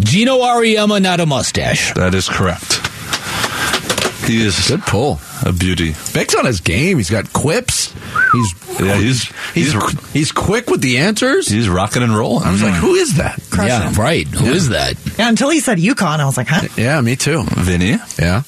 Geno 0.00 0.38
Auriemma, 0.38 1.00
not 1.02 1.20
a 1.20 1.26
mustache. 1.26 1.92
That 1.94 2.14
is 2.14 2.28
correct. 2.28 2.80
He 4.26 4.44
is 4.44 4.68
a 4.68 4.76
good 4.76 4.82
pull. 4.82 5.20
A 5.44 5.52
beauty. 5.52 5.94
Bick's 6.12 6.34
on 6.34 6.44
his 6.44 6.60
game. 6.60 6.98
He's 6.98 7.08
got 7.08 7.32
quips. 7.32 7.94
He's 8.32 8.80
Yeah, 8.80 8.96
he's 8.96 9.24
he's 9.54 10.12
he's, 10.12 10.32
quick 10.32 10.68
with 10.68 10.82
the 10.82 10.98
answers. 10.98 11.48
He's 11.48 11.68
rocking 11.68 12.02
and 12.02 12.14
rolling. 12.14 12.44
I 12.44 12.52
was 12.52 12.62
like, 12.62 12.74
who 12.74 12.94
is 12.94 13.16
that? 13.16 13.40
Yeah, 13.56 13.92
right. 13.96 14.26
Who 14.26 14.46
is 14.46 14.68
that? 14.68 14.96
Yeah, 15.18 15.28
until 15.30 15.48
he 15.48 15.60
said 15.60 15.78
UConn, 15.78 16.20
I 16.20 16.26
was 16.26 16.36
like, 16.36 16.48
huh? 16.48 16.68
Yeah, 16.76 17.00
me 17.00 17.16
too. 17.16 17.44
Vinny. 17.44 17.96
Yeah. 18.18 18.42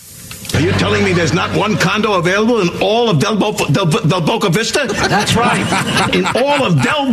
Are 0.54 0.60
you 0.60 0.72
telling 0.72 1.04
me 1.04 1.12
there's 1.12 1.32
not 1.32 1.56
one 1.56 1.76
condo 1.78 2.14
available 2.14 2.60
in 2.60 2.68
all 2.82 3.08
of 3.08 3.18
Del, 3.20 3.36
Bo- 3.36 3.52
Del, 3.70 3.86
Del 3.86 4.20
Boca 4.20 4.48
Vista? 4.50 4.86
That's 4.86 5.34
right. 5.36 5.60
In 6.14 6.24
all 6.26 6.64
of 6.66 6.82
Del 6.82 7.12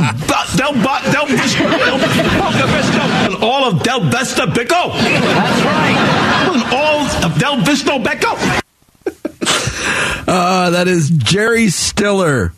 Del 0.55 0.73
Bo- 0.73 1.11
Del, 1.11 1.25
Vista, 1.27 1.63
Del 1.63 1.97
Boca 1.97 2.67
Vista, 2.67 3.27
in 3.27 3.43
all 3.43 3.63
of 3.65 3.83
Del 3.83 4.01
Vista 4.09 4.47
Bico. 4.47 4.91
That's 4.91 5.61
right. 5.65 6.55
In 6.55 6.61
all 6.73 7.05
of 7.25 7.39
Del 7.39 7.57
Vista 7.61 7.91
Becco. 7.99 8.61
Uh, 10.27 10.69
that 10.71 10.87
is 10.87 11.09
Jerry 11.09 11.69
Stiller 11.69 12.51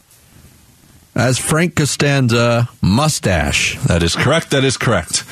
as 1.16 1.38
Frank 1.38 1.76
Costanza 1.76 2.70
mustache. 2.82 3.78
That 3.86 4.02
is 4.02 4.16
correct. 4.16 4.52
That 4.52 4.64
is 4.64 4.78
correct. 4.78 5.24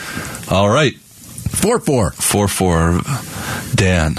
All 0.51 0.69
right. 0.69 0.93
Four 0.95 1.79
four. 1.79 2.11
Four 2.11 2.47
four. 2.47 2.99
Dan. 3.73 4.15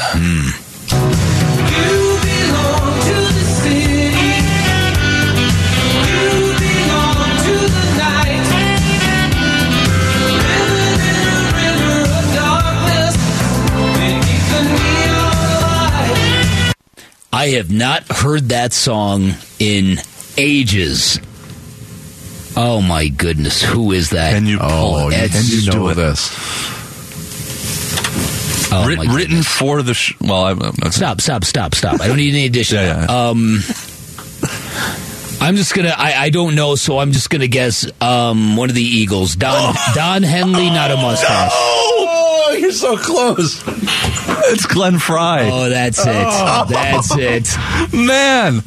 I 17.32 17.48
have 17.52 17.70
not 17.70 18.04
heard 18.10 18.48
that 18.48 18.72
song 18.72 19.32
in 19.58 19.98
ages. 20.36 21.20
Oh 22.56 22.80
my 22.82 23.08
goodness, 23.08 23.62
who 23.62 23.92
is 23.92 24.10
that? 24.10 24.32
Can 24.32 24.46
you 24.46 24.58
oh, 24.60 24.68
pull 24.68 24.94
Oh, 24.96 25.08
it? 25.10 25.22
you, 25.22 25.28
Can 25.28 25.44
you 25.46 25.58
you 25.60 25.70
know 25.70 25.94
this. 25.94 26.30
Oh, 28.70 28.96
my 28.96 29.14
written 29.14 29.42
for 29.42 29.82
the. 29.82 29.94
Sh- 29.94 30.14
well, 30.20 30.44
I'm, 30.44 30.62
I'm 30.62 30.90
Stop, 30.90 31.20
stop, 31.20 31.44
stop, 31.44 31.74
stop. 31.74 32.00
I 32.00 32.08
don't 32.08 32.16
need 32.16 32.34
any 32.34 32.46
addition. 32.46 32.76
Yeah, 32.78 33.06
yeah. 33.08 33.28
Um, 33.28 33.60
I'm 35.40 35.56
just 35.56 35.74
gonna. 35.74 35.94
I, 35.96 36.14
I 36.24 36.30
don't 36.30 36.54
know, 36.54 36.74
so 36.74 36.98
I'm 36.98 37.12
just 37.12 37.30
gonna 37.30 37.46
guess. 37.46 37.88
Um, 38.02 38.56
one 38.56 38.68
of 38.68 38.74
the 38.74 38.82
Eagles, 38.82 39.36
Don 39.36 39.74
Don 39.94 40.22
Henley, 40.22 40.68
not 40.70 40.90
a 40.90 40.96
mustache. 40.96 41.52
Oh, 41.54 42.56
you're 42.58 42.72
so 42.72 42.96
close. 42.96 43.62
It's 44.50 44.66
Glenn 44.66 44.98
Frey. 44.98 45.50
Oh, 45.50 45.68
that's 45.68 45.98
it. 46.00 46.06
Oh. 46.08 46.66
That's 46.68 47.10
it. 47.16 47.94
Man. 47.94 48.62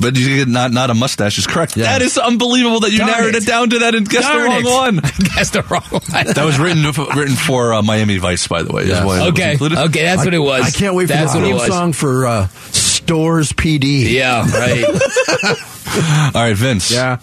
But 0.00 0.16
you 0.16 0.36
get 0.38 0.48
not 0.48 0.70
not 0.72 0.90
a 0.90 0.94
mustache 0.94 1.38
is 1.38 1.46
correct. 1.46 1.74
That 1.74 2.02
is 2.02 2.16
unbelievable 2.18 2.80
that 2.80 2.92
you 2.92 2.98
Darn 2.98 3.10
narrowed 3.10 3.34
it. 3.34 3.42
it. 3.42 3.46
down 3.46 3.70
to 3.70 3.78
that 3.80 3.94
and 3.94 4.08
guessed 4.08 4.28
Darn 4.28 4.42
the 4.44 4.44
wrong 4.48 4.60
it. 4.60 4.64
one. 4.64 4.96
Guess 5.34 5.50
the 5.50 5.62
wrong 5.62 5.82
one. 5.90 6.02
That 6.34 6.44
was 6.44 6.58
written 6.58 6.84
written 6.84 7.34
for 7.36 7.74
uh, 7.74 7.82
Miami 7.82 8.18
Vice, 8.18 8.46
by 8.46 8.62
the 8.62 8.72
way. 8.72 8.86
Yes. 8.86 9.04
why 9.04 9.28
Okay, 9.28 9.56
okay, 9.60 10.02
that's 10.04 10.24
what 10.24 10.34
it 10.34 10.38
was. 10.38 10.62
I 10.62 10.70
can't 10.70 10.94
wait 10.94 11.06
for 11.06 11.12
That's 11.14 11.32
the 11.32 11.38
what 11.40 11.44
it 11.44 11.50
theme 11.50 11.56
was. 11.56 11.66
song 11.66 11.92
for 11.92 12.26
uh, 12.26 12.46
Stores 12.48 13.52
PD. 13.52 14.10
Yeah, 14.10 14.42
right. 14.50 14.84
All 16.34 16.42
right, 16.42 16.56
Vince. 16.56 16.90
Yeah. 16.92 17.18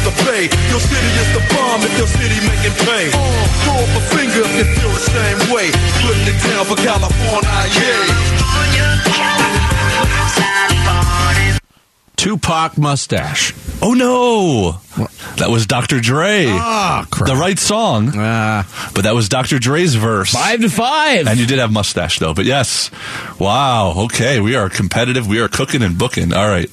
It's 0.00 0.08
all 0.08 0.08
good 0.08 0.08
from 0.08 0.08
Diego 0.08 0.08
to 0.08 0.08
the 0.08 0.14
Bay. 0.24 0.48
Your 0.70 0.80
city 0.80 1.10
is 1.20 1.28
the 1.36 1.42
bomb 1.54 1.80
if 1.82 1.92
your 1.98 2.06
city 2.08 2.38
making 2.48 2.74
pain. 2.86 3.10
Throw 3.64 3.76
up 3.76 3.92
a 3.96 4.02
finger 4.16 4.42
if 4.44 4.52
you 4.56 4.64
feel 4.80 4.90
the 4.90 5.04
same 5.12 5.38
way. 5.52 5.66
Putting 6.00 6.26
it 6.26 6.38
down 6.44 6.64
for 6.64 6.76
California, 6.76 7.50
yeah. 7.76 8.30
Tupac 12.16 12.76
mustache. 12.76 13.54
Oh 13.82 13.94
no, 13.94 14.72
that 15.38 15.48
was 15.48 15.66
Dr. 15.66 16.00
Dre. 16.00 16.44
Ah, 16.48 17.06
crap. 17.10 17.28
the 17.30 17.34
right 17.36 17.58
song, 17.58 18.12
Ah. 18.14 18.66
but 18.94 19.04
that 19.04 19.14
was 19.14 19.30
Dr. 19.30 19.58
Dre's 19.58 19.94
verse. 19.94 20.32
Five 20.32 20.60
to 20.60 20.68
five. 20.68 21.26
And 21.26 21.40
you 21.40 21.46
did 21.46 21.58
have 21.58 21.72
mustache 21.72 22.18
though, 22.18 22.34
but 22.34 22.44
yes. 22.44 22.90
Wow. 23.38 23.94
Okay, 24.04 24.38
we 24.38 24.54
are 24.54 24.68
competitive. 24.68 25.26
We 25.28 25.40
are 25.40 25.48
cooking 25.48 25.80
and 25.82 25.96
booking. 25.96 26.34
All 26.34 26.46
right. 26.46 26.68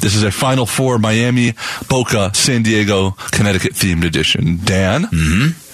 This 0.00 0.14
is 0.14 0.22
a 0.22 0.30
Final 0.30 0.66
Four 0.66 0.98
Miami, 0.98 1.54
Boca, 1.88 2.30
San 2.34 2.62
Diego, 2.62 3.12
Connecticut 3.32 3.72
themed 3.74 4.04
edition. 4.04 4.58
Dan. 4.64 5.02
Mm-hmm. 5.04 5.64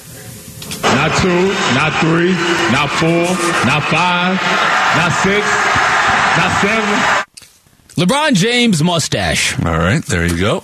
Not 0.83 1.17
two, 1.21 1.53
not 1.75 1.93
three, 2.01 2.33
not 2.73 2.91
four, 2.91 3.27
not 3.67 3.83
five, 3.85 4.41
not 4.97 5.13
six, 5.23 5.47
not 6.37 6.53
seven. 6.61 7.25
LeBron 7.97 8.35
James 8.35 8.83
mustache. 8.83 9.59
All 9.65 9.79
right, 9.79 10.05
there 10.07 10.27
you 10.27 10.39
go. 10.39 10.63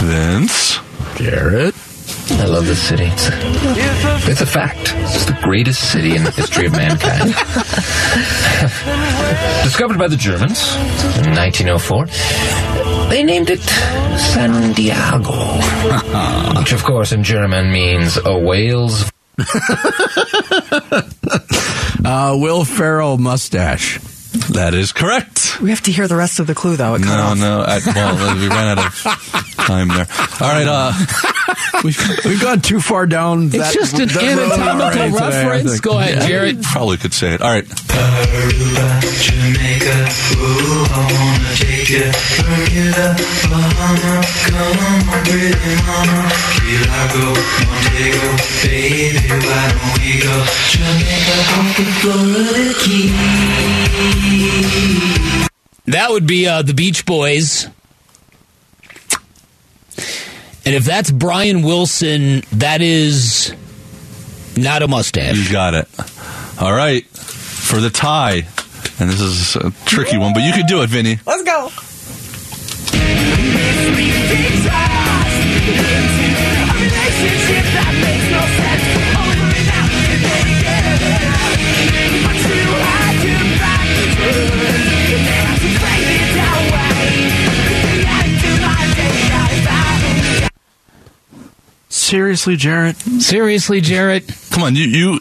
Vince. 0.00 0.78
Garrett. 1.16 1.74
I 2.30 2.44
love 2.44 2.66
this 2.66 2.80
city. 2.82 3.04
It's 3.06 3.28
a, 3.28 4.30
it's 4.30 4.40
a 4.40 4.46
fact. 4.46 4.92
It's 4.96 5.24
the 5.24 5.38
greatest 5.42 5.90
city 5.92 6.14
in 6.14 6.24
the 6.24 6.30
history 6.30 6.66
of 6.66 6.72
mankind. 6.72 7.30
Discovered 9.64 9.98
by 9.98 10.08
the 10.08 10.16
Germans 10.16 10.74
in 11.24 11.34
1904. 11.34 12.06
They 13.08 13.22
named 13.22 13.50
it 13.50 13.60
San 13.60 14.72
Diego, 14.74 15.32
which 16.58 16.72
of 16.72 16.84
course 16.84 17.12
in 17.12 17.22
German 17.24 17.72
means 17.72 18.16
a 18.18 18.38
whale's 18.38 19.10
Uh, 22.04 22.36
Will 22.40 22.64
Ferrell 22.64 23.16
mustache. 23.18 23.98
That 24.52 24.74
is 24.74 24.92
correct. 24.92 25.60
We 25.60 25.70
have 25.70 25.80
to 25.82 25.90
hear 25.92 26.06
the 26.06 26.16
rest 26.16 26.38
of 26.40 26.46
the 26.46 26.54
clue, 26.54 26.76
though. 26.76 26.94
It 26.94 27.00
No, 27.00 27.10
off. 27.12 27.38
no. 27.38 27.60
I, 27.66 27.80
well, 27.94 28.36
we 28.36 28.48
ran 28.48 28.78
out 28.78 28.78
of 28.78 28.94
time 29.56 29.88
there. 29.88 30.06
All 30.40 30.52
right. 30.52 30.66
Uh, 30.66 30.92
We've, 31.84 31.98
we've 32.24 32.40
gone 32.42 32.60
too 32.60 32.80
far 32.80 33.06
down. 33.06 33.44
It's 33.46 33.56
that, 33.56 33.72
just 33.72 33.94
an 33.98 34.08
that 34.08 34.16
anatomical 34.22 34.82
already 34.82 35.12
today, 35.12 35.46
reference. 35.46 35.70
think. 35.70 35.82
Go 35.82 35.98
ahead, 35.98 36.22
Jared. 36.26 36.62
probably 36.62 36.96
could 36.96 37.14
say 37.14 37.34
it. 37.34 37.40
All 37.40 37.50
right. 37.50 37.64
Aruba, 37.64 39.00
Jamaica, 39.22 39.96
ooh, 40.42 40.86
I 40.90 40.98
wanna 41.06 41.54
take 41.54 41.88
you. 41.88 42.10
Bermuda, 42.42 43.14
Bahama, 43.46 44.26
come 44.42 44.74
on, 44.90 44.98
pretty 45.22 45.54
mama. 45.86 46.26
Key 46.58 46.82
Largo, 46.82 47.38
Montego, 47.62 48.26
baby, 48.66 49.22
why 49.46 49.70
don't 49.70 49.94
we 50.02 50.18
go? 50.18 50.34
Jamaica, 50.74 51.36
off 51.54 51.70
the 51.78 51.86
Florida 52.02 52.66
Keys. 52.82 53.14
That 55.86 56.10
would 56.10 56.26
be 56.26 56.46
uh, 56.46 56.62
the 56.62 56.74
Beach 56.74 57.06
Boys. 57.06 57.68
And 60.68 60.76
if 60.76 60.84
that's 60.84 61.10
Brian 61.10 61.62
Wilson, 61.62 62.42
that 62.52 62.82
is 62.82 63.54
not 64.54 64.82
a 64.82 64.86
mustache. 64.86 65.34
You 65.38 65.50
got 65.50 65.72
it. 65.72 65.88
All 66.60 66.74
right. 66.74 67.06
For 67.06 67.80
the 67.80 67.88
tie. 67.88 68.46
And 69.00 69.08
this 69.08 69.18
is 69.18 69.56
a 69.56 69.70
tricky 69.86 70.18
one, 70.18 70.34
but 70.34 70.42
you 70.42 70.52
could 70.52 70.66
do 70.66 70.82
it, 70.82 70.90
Vinny. 70.90 71.20
Let's 71.24 71.42
go. 71.42 71.70
Seriously, 92.08 92.56
Jarrett? 92.56 92.96
Seriously, 92.96 93.82
Jarrett? 93.82 94.24
Come 94.50 94.62
on, 94.62 94.74
you 94.74 94.84
you 94.84 95.20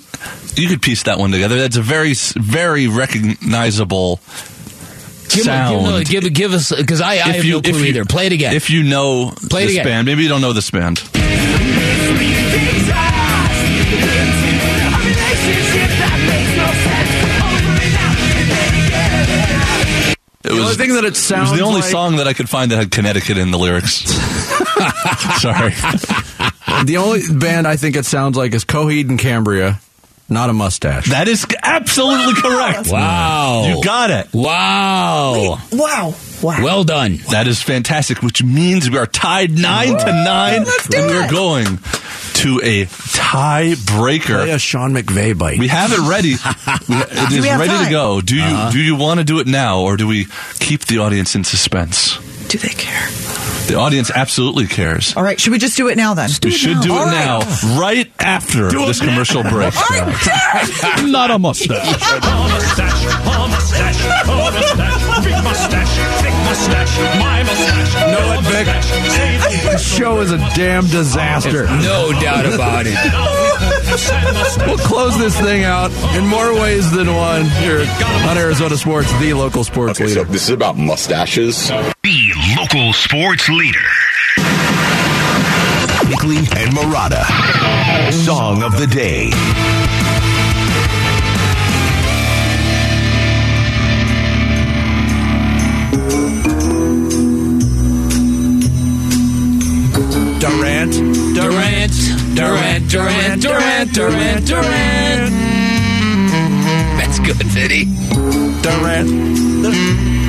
you 0.56 0.70
could 0.70 0.82
piece 0.82 1.04
that 1.04 1.20
one 1.20 1.32
together. 1.32 1.58
That's 1.58 1.76
a 1.76 1.82
very 1.82 2.14
very 2.14 2.88
recognizable 2.88 4.22
Give, 5.28 5.44
sound. 5.44 6.08
give, 6.08 6.24
give, 6.24 6.34
give 6.34 6.54
us, 6.54 6.74
because 6.74 7.02
I, 7.02 7.12
I 7.16 7.16
have 7.34 7.46
no 7.46 7.62
clue 7.62 7.84
either. 7.84 8.06
Play 8.06 8.28
it 8.28 8.32
again. 8.32 8.56
If 8.56 8.70
you 8.70 8.84
know 8.84 9.34
Play 9.50 9.64
it 9.64 9.66
this 9.68 9.72
again. 9.76 9.86
band, 9.86 10.06
maybe 10.06 10.24
you 10.24 10.30
don't 10.30 10.40
know 10.40 10.54
this 10.54 10.72
band. 10.72 11.02
It 20.44 20.52
was, 20.54 20.60
The 20.60 20.64
only 20.64 20.76
thing 20.76 20.94
that 20.94 21.04
it 21.04 21.08
It 21.08 21.40
was 21.42 21.52
the 21.52 21.62
only 21.62 21.82
like- 21.82 21.90
song 21.90 22.16
that 22.18 22.28
I 22.28 22.34
could 22.34 22.48
find 22.50 22.72
that 22.72 22.78
had 22.78 22.92
Connecticut 22.92 23.38
in 23.38 23.52
the 23.52 23.58
lyrics. 23.58 23.96
Sorry. 25.42 25.74
The 26.86 26.98
only 26.98 27.22
band 27.32 27.68
I 27.68 27.76
think 27.76 27.96
it 27.96 28.06
sounds 28.06 28.38
like 28.38 28.54
is 28.54 28.64
Coheed 28.66 29.10
and 29.10 29.20
Cambria. 29.20 29.80
not 30.30 30.50
a 30.50 30.54
mustache. 30.54 31.10
That 31.10 31.28
is 31.28 31.46
absolutely 31.64 32.34
correct. 32.42 32.90
Wow. 32.92 33.66
You 33.68 33.84
got 33.84 34.10
it. 34.12 34.28
Wow. 34.34 35.58
Wow. 35.72 36.14
Wow. 36.44 36.64
Well 36.64 36.84
done. 36.84 37.18
That 37.32 37.48
is 37.48 37.62
fantastic, 37.64 38.22
which 38.22 38.44
means 38.44 38.90
we 38.90 38.98
are 38.98 39.08
tied 39.08 39.52
nine 39.58 39.98
to 39.98 40.06
nine, 40.06 40.66
Let's 40.66 40.94
and 40.94 41.08
we're 41.08 41.30
going 41.32 41.66
to 42.36 42.62
a 42.64 42.86
tiebreaker. 42.86 44.44
Play 44.44 44.52
a 44.52 44.60
Sean 44.60 44.94
McVay 44.94 45.36
bite. 45.36 45.58
We 45.58 45.68
have 45.70 45.92
it 45.92 46.08
ready. 46.08 46.36
It 46.90 47.32
is 47.34 47.42
we 47.42 47.48
have 47.48 47.60
ready 47.60 47.86
to 47.86 47.90
go. 47.90 48.22
Do 48.22 48.36
you 48.36 48.44
uh-huh. 48.44 48.72
do 48.72 48.80
you 48.80 48.96
want 48.96 49.20
to 49.20 49.24
do 49.24 49.40
it 49.40 49.48
now, 49.48 49.82
or 49.82 49.98
do 49.98 50.08
we 50.08 50.28
keep 50.60 50.86
the 50.86 51.00
audience 51.00 51.36
in 51.36 51.44
suspense? 51.44 52.18
Do 52.48 52.58
they 52.58 52.70
care? 52.70 53.08
The 53.68 53.76
audience 53.76 54.10
absolutely 54.10 54.66
cares. 54.68 55.14
All 55.18 55.24
right. 55.24 55.40
Should 55.40 55.52
we 55.52 55.58
just 55.60 55.76
do 55.76 55.90
it 55.90 55.98
now 55.98 56.14
then? 56.14 56.30
we 56.44 56.52
should 56.52 56.80
do 56.82 56.94
it 56.94 56.98
All 56.98 57.06
right. 57.06 57.14
now, 57.14 57.80
right 57.80 58.12
after 58.20 58.70
this 58.70 59.00
commercial 59.02 59.44
break. 59.44 59.74
not 61.04 61.32
a 61.32 61.38
mustache. 61.38 61.68
A 61.68 62.20
mustache, 62.20 63.04
a 63.04 63.48
mustache, 63.50 64.06
a 64.06 64.26
mustache, 64.26 65.24
big 65.26 65.44
mustache, 65.44 66.22
thick 66.22 66.34
mustache, 66.46 66.98
my 67.20 67.44
mustache. 67.44 67.94
Know 68.12 68.34
your 68.34 68.42
Vic. 68.44 68.66
the 68.68 69.70
This 69.72 69.98
show 69.98 70.22
is 70.22 70.32
a 70.32 70.38
damn 70.56 70.86
disaster. 70.88 71.66
No 71.66 72.14
doubt 72.22 72.46
about 72.46 72.86
it. 72.88 72.98
We'll 74.66 74.78
close 74.78 75.18
this 75.18 75.38
thing 75.40 75.66
out 75.66 75.92
in 76.16 76.26
more 76.26 76.54
ways 76.54 76.90
than 76.92 77.14
one 77.14 77.46
here 77.46 77.82
on 78.30 78.38
Arizona 78.38 78.78
Sports, 78.78 79.12
the 79.20 79.34
local 79.34 79.64
sports 79.66 80.00
Okay, 80.00 80.10
so 80.14 80.20
leader. 80.22 80.32
this 80.32 80.44
is 80.44 80.50
about 80.52 80.78
mustaches. 80.78 81.70
The 82.70 82.76
local 82.76 82.94
sports 82.94 83.50
leader. 83.50 83.80
Bickley 86.10 86.38
and 86.38 86.74
Marotta. 86.74 87.24
Song 88.12 88.64
of 88.64 88.78
the 88.78 88.88
day. 88.88 89.30
Durant. 100.40 100.94
Durant, 101.36 102.36
Durant, 102.36 102.90
Durant, 102.90 103.42
Durant, 103.42 103.94
Durant, 103.94 104.48
Durant. 104.48 105.32
That's 106.98 107.20
good, 107.20 107.36
Vinny. 107.44 107.86
Durant. 108.62 110.27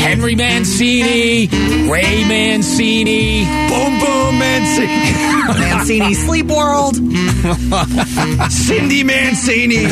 Henry 0.00 0.34
Mancini, 0.34 1.46
Ray 1.90 2.24
Mancini. 2.24 3.44
Boom, 3.68 3.98
boom, 4.00 4.38
Mancini. 4.38 5.12
Mancini 5.60 6.14
Sleep 6.14 6.46
World. 6.46 6.96
Cindy 8.50 9.04
Mancini. 9.04 9.86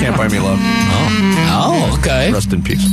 Can't 0.00 0.16
buy 0.16 0.28
me 0.28 0.40
love. 0.40 0.58
Oh. 0.60 1.90
oh, 1.90 1.98
okay. 1.98 2.32
Rest 2.32 2.52
in 2.52 2.62
peace. 2.62 2.84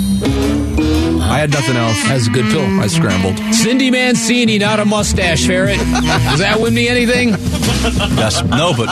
I 1.22 1.40
had 1.40 1.52
nothing 1.52 1.76
else. 1.76 2.02
That's 2.08 2.28
a 2.28 2.30
good 2.30 2.46
pill. 2.46 2.80
I 2.80 2.88
scrambled. 2.88 3.38
Cindy 3.54 3.90
Mancini, 3.90 4.60
not 4.60 4.80
a 4.80 4.86
mustache 4.86 5.46
ferret. 5.46 5.78
Does 5.78 6.40
that 6.40 6.60
win 6.62 6.74
me 6.74 6.88
anything? 6.88 7.30
Yes, 7.30 8.44
no, 8.44 8.74
but 8.76 8.88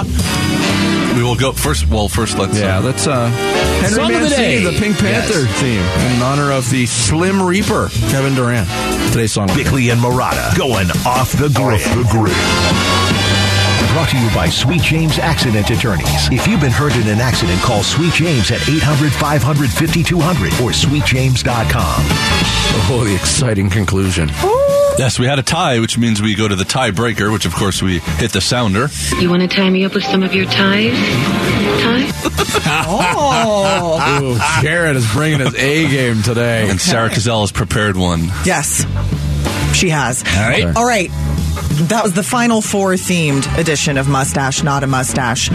we 1.16 1.24
will 1.24 1.36
go 1.36 1.52
first. 1.52 1.88
Well, 1.90 2.08
first 2.08 2.38
let's. 2.38 2.60
Yeah, 2.60 2.80
uh, 2.80 2.82
that's 2.82 3.08
uh, 3.08 3.30
Henry 3.82 3.90
Song 3.96 4.14
of 4.14 4.22
the 4.22 4.30
Mancini, 4.30 4.48
day. 4.48 4.64
the, 4.64 4.80
Pink 4.80 4.98
Panther 4.98 5.42
Yes. 5.42 5.60
theme, 5.62 6.16
in 6.16 6.22
honor 6.22 6.52
of 6.52 6.70
the 6.70 6.86
Slim 6.86 7.42
Reaper, 7.42 7.90
Kevin 8.10 8.34
Durant. 8.36 8.68
Today's 9.12 9.32
song. 9.34 9.48
Bickley 9.56 9.90
and 9.90 10.00
Marotta 10.02 10.56
going 10.58 10.90
off 11.06 11.32
the 11.34 11.50
grid. 11.50 11.82
the 11.82 12.08
grid. 12.10 12.34
Brought 13.94 14.10
to 14.10 14.18
you 14.18 14.28
by 14.34 14.50
Sweet 14.50 14.82
James 14.82 15.20
Accident 15.20 15.70
Attorneys. 15.70 16.28
If 16.32 16.48
you've 16.48 16.60
been 16.62 16.72
hurt 16.72 16.96
in 16.96 17.08
an 17.08 17.22
accident, 17.22 17.62
call 17.62 17.84
Sweet 17.84 18.14
James 18.14 18.50
at 18.50 18.68
800 18.68 19.12
500 19.14 19.70
5200 19.70 20.48
or 20.54 20.72
sweetjames.com. 20.72 22.02
Oh, 22.90 23.04
the 23.06 23.14
exciting 23.14 23.70
conclusion. 23.70 24.30
Yes, 24.98 25.20
we 25.20 25.26
had 25.26 25.40
a 25.40 25.44
tie, 25.44 25.80
which 25.80 25.98
means 25.98 26.22
we 26.22 26.36
go 26.36 26.48
to 26.48 26.56
the 26.56 26.64
tiebreaker, 26.64 27.32
which 27.32 27.46
of 27.46 27.54
course 27.54 27.82
we 27.82 28.00
hit 28.00 28.32
the 28.32 28.42
sounder. 28.42 28.88
You 29.20 29.30
want 29.30 29.42
to 29.42 29.48
tie 29.48 29.70
me 29.70 29.86
up 29.86 29.94
with 29.94 30.04
some 30.04 30.24
of 30.24 30.34
your 30.34 30.46
ties? 30.46 30.94
Ties? 31.82 32.12
Oh. 32.66 34.22
Ooh, 34.24 34.62
Jared 34.62 34.96
is 34.96 35.12
bringing 35.12 35.40
his 35.40 35.56
A 35.56 35.90
game 35.90 36.22
today. 36.24 36.70
And 36.70 36.80
Sarah 36.80 37.10
Cazell 37.10 37.42
has 37.42 37.52
prepared 37.52 37.98
one. 37.98 38.26
Yes, 38.46 38.86
she 39.76 39.90
has. 39.90 40.24
All 40.24 40.50
right. 40.50 40.76
All 40.76 40.86
right. 40.86 41.10
That 41.90 42.02
was 42.04 42.14
the 42.14 42.24
final 42.24 42.62
four 42.62 42.94
themed 42.94 43.58
edition 43.58 43.98
of 43.98 44.08
Mustache, 44.08 44.62
Not 44.64 44.84
a 44.84 44.88
Mustache. 44.88 45.50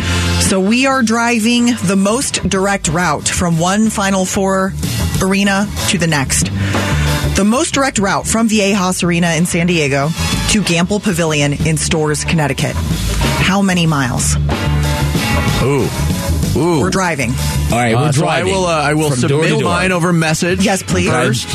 So 0.44 0.58
we 0.60 0.86
are 0.86 1.02
driving 1.02 1.66
the 1.84 1.96
most 1.96 2.48
direct 2.48 2.88
route 2.88 3.28
from 3.28 3.58
one 3.58 3.88
Final 3.88 4.24
Four 4.24 4.72
arena 5.22 5.68
to 5.90 5.98
the 5.98 6.08
next. 6.08 6.50
The 7.38 7.44
most 7.44 7.72
direct 7.72 8.00
route 8.00 8.26
from 8.26 8.48
Viejas 8.48 9.04
Arena 9.04 9.28
in 9.34 9.46
San 9.46 9.68
Diego 9.68 10.08
to 10.08 10.60
Gampel 10.60 11.00
Pavilion 11.00 11.52
in 11.68 11.76
Storrs, 11.76 12.24
Connecticut. 12.24 12.74
How 12.74 13.62
many 13.62 13.86
miles? 13.86 14.34
Ooh. 15.62 15.88
Ooh. 16.58 16.80
We're 16.80 16.90
driving. 16.90 17.30
All 17.30 17.78
right, 17.78 17.94
we're 17.94 18.00
Uh, 18.08 18.10
so 18.12 18.26
I 18.26 18.40
driving. 18.40 18.52
will. 18.54 18.66
Uh, 18.66 18.72
I 18.72 18.94
will 18.94 19.10
from 19.10 19.20
door 19.28 19.42
to 19.42 19.48
submit 19.50 19.60
door. 19.62 19.70
mine 19.72 19.92
over 19.92 20.12
message. 20.12 20.64
Yes, 20.64 20.82
please. 20.82 21.08
First. 21.10 21.46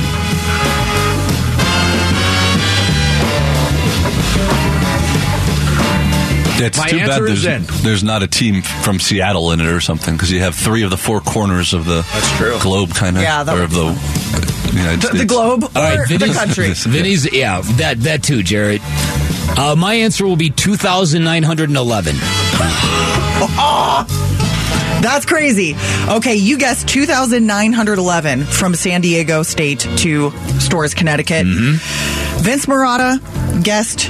It's 6.65 6.77
My 6.77 6.87
too 6.87 6.97
bad 6.99 7.21
there's, 7.23 7.81
there's 7.81 8.03
not 8.05 8.23
a 8.23 8.27
team 8.27 8.61
from 8.61 8.99
Seattle 8.99 9.51
in 9.51 9.59
it 9.59 9.65
or 9.65 9.81
something 9.81 10.13
because 10.15 10.31
you 10.31 10.39
have 10.39 10.55
three 10.55 10.83
of 10.83 10.91
the 10.91 10.97
four 10.97 11.19
corners 11.19 11.73
of 11.73 11.83
the 11.83 12.05
globe, 12.61 12.91
kind 12.93 13.17
of, 13.17 13.23
Yeah, 13.23 13.41
or 13.53 13.63
of 13.63 13.71
the 13.71 14.22
United 14.73 15.01
The, 15.01 15.07
States. 15.07 15.19
the 15.19 15.25
globe 15.25 15.63
All 15.63 15.69
right, 15.83 15.99
or 15.99 16.05
the 16.07 16.17
Vinny's, 16.17 16.37
country? 16.37 16.73
Vinny's, 16.73 17.31
yeah, 17.33 17.61
that 17.77 17.99
that 18.01 18.23
too, 18.23 18.41
Jared. 18.43 18.81
Uh, 19.55 19.75
my 19.77 19.93
answer 19.95 20.25
will 20.25 20.35
be 20.35 20.49
two 20.49 20.75
thousand 20.77 21.23
nine 21.23 21.43
hundred 21.43 21.69
and 21.69 21.77
eleven. 21.77 22.15
That's 25.03 25.25
crazy. 25.25 25.75
Okay, 26.07 26.35
you 26.35 26.57
guessed 26.57 26.87
2,911 26.87 28.45
from 28.45 28.73
San 28.73 29.01
Diego 29.01 29.43
State 29.43 29.81
to 29.97 30.31
Storrs, 30.61 30.93
Connecticut. 30.93 31.45
Vince 31.45 32.67
Marotta 32.67 33.19
guessed 33.63 34.07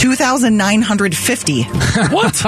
2,950. 0.00 1.62
What? 2.12 2.34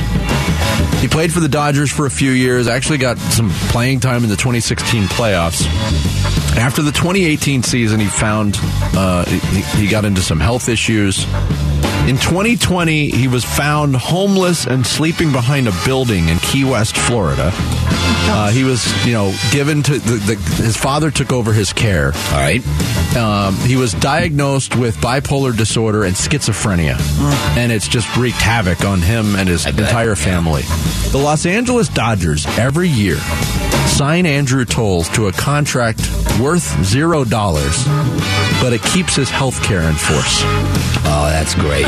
He 1.04 1.10
played 1.10 1.34
for 1.34 1.42
the 1.42 1.50
Dodgers 1.50 1.92
for 1.92 2.06
a 2.06 2.10
few 2.10 2.32
years, 2.32 2.70
actually 2.70 2.98
got 2.98 3.18
some 3.18 3.50
playing 3.50 4.00
time 4.00 4.24
in 4.24 4.30
the 4.30 4.38
2016 4.38 5.04
playoffs. 5.08 5.66
After 6.56 6.82
the 6.82 6.94
2018 6.94 7.62
season, 7.62 8.00
he 8.00 8.08
found 8.08 8.58
uh, 8.96 9.26
he, 9.26 9.62
he 9.82 9.88
got 9.90 10.06
into 10.06 10.22
some 10.22 10.40
health 10.40 10.70
issues. 10.70 11.26
In 12.08 12.18
2020, 12.18 13.12
he 13.12 13.30
was 13.30 13.46
found 13.46 13.96
homeless 13.96 14.68
and 14.68 14.86
sleeping 14.86 15.32
behind 15.32 15.70
a 15.70 15.72
building 15.86 16.28
in 16.28 16.38
Key 16.40 16.66
West, 16.66 16.98
Florida. 16.98 17.52
Uh, 17.56 18.50
he 18.50 18.66
was, 18.66 19.06
you 19.06 19.14
know, 19.14 19.34
given 19.52 19.82
to 19.84 20.00
the, 20.00 20.16
the, 20.16 20.36
his 20.62 20.76
father 20.76 21.12
took 21.12 21.32
over 21.32 21.54
his 21.54 21.72
care. 21.72 22.08
All 22.08 22.40
right. 22.40 22.62
Um, 23.16 23.56
he 23.56 23.78
was 23.78 23.94
diagnosed 23.94 24.76
with 24.76 24.98
bipolar 24.98 25.56
disorder 25.56 26.04
and 26.04 26.14
schizophrenia, 26.14 27.00
and 27.56 27.72
it's 27.72 27.88
just 27.88 28.14
wreaked 28.18 28.42
havoc 28.42 28.84
on 28.84 29.00
him 29.02 29.36
and 29.36 29.48
his 29.48 29.66
entire 29.66 30.16
family. 30.16 30.64
The 31.12 31.20
Los 31.20 31.46
Angeles 31.46 31.88
Dodgers 31.88 32.46
every 32.58 32.90
year 32.90 33.18
sign 33.88 34.26
Andrew 34.26 34.66
Toles 34.66 35.08
to 35.10 35.28
a 35.28 35.32
contract 35.32 36.00
worth 36.42 36.84
zero 36.84 37.24
dollars, 37.24 37.86
but 38.62 38.74
it 38.74 38.82
keeps 38.82 39.16
his 39.16 39.30
health 39.30 39.62
care 39.64 39.84
in 39.84 39.96
force. 39.96 40.44
Oh, 41.06 41.28
that's 41.30 41.54
great. 41.56 41.86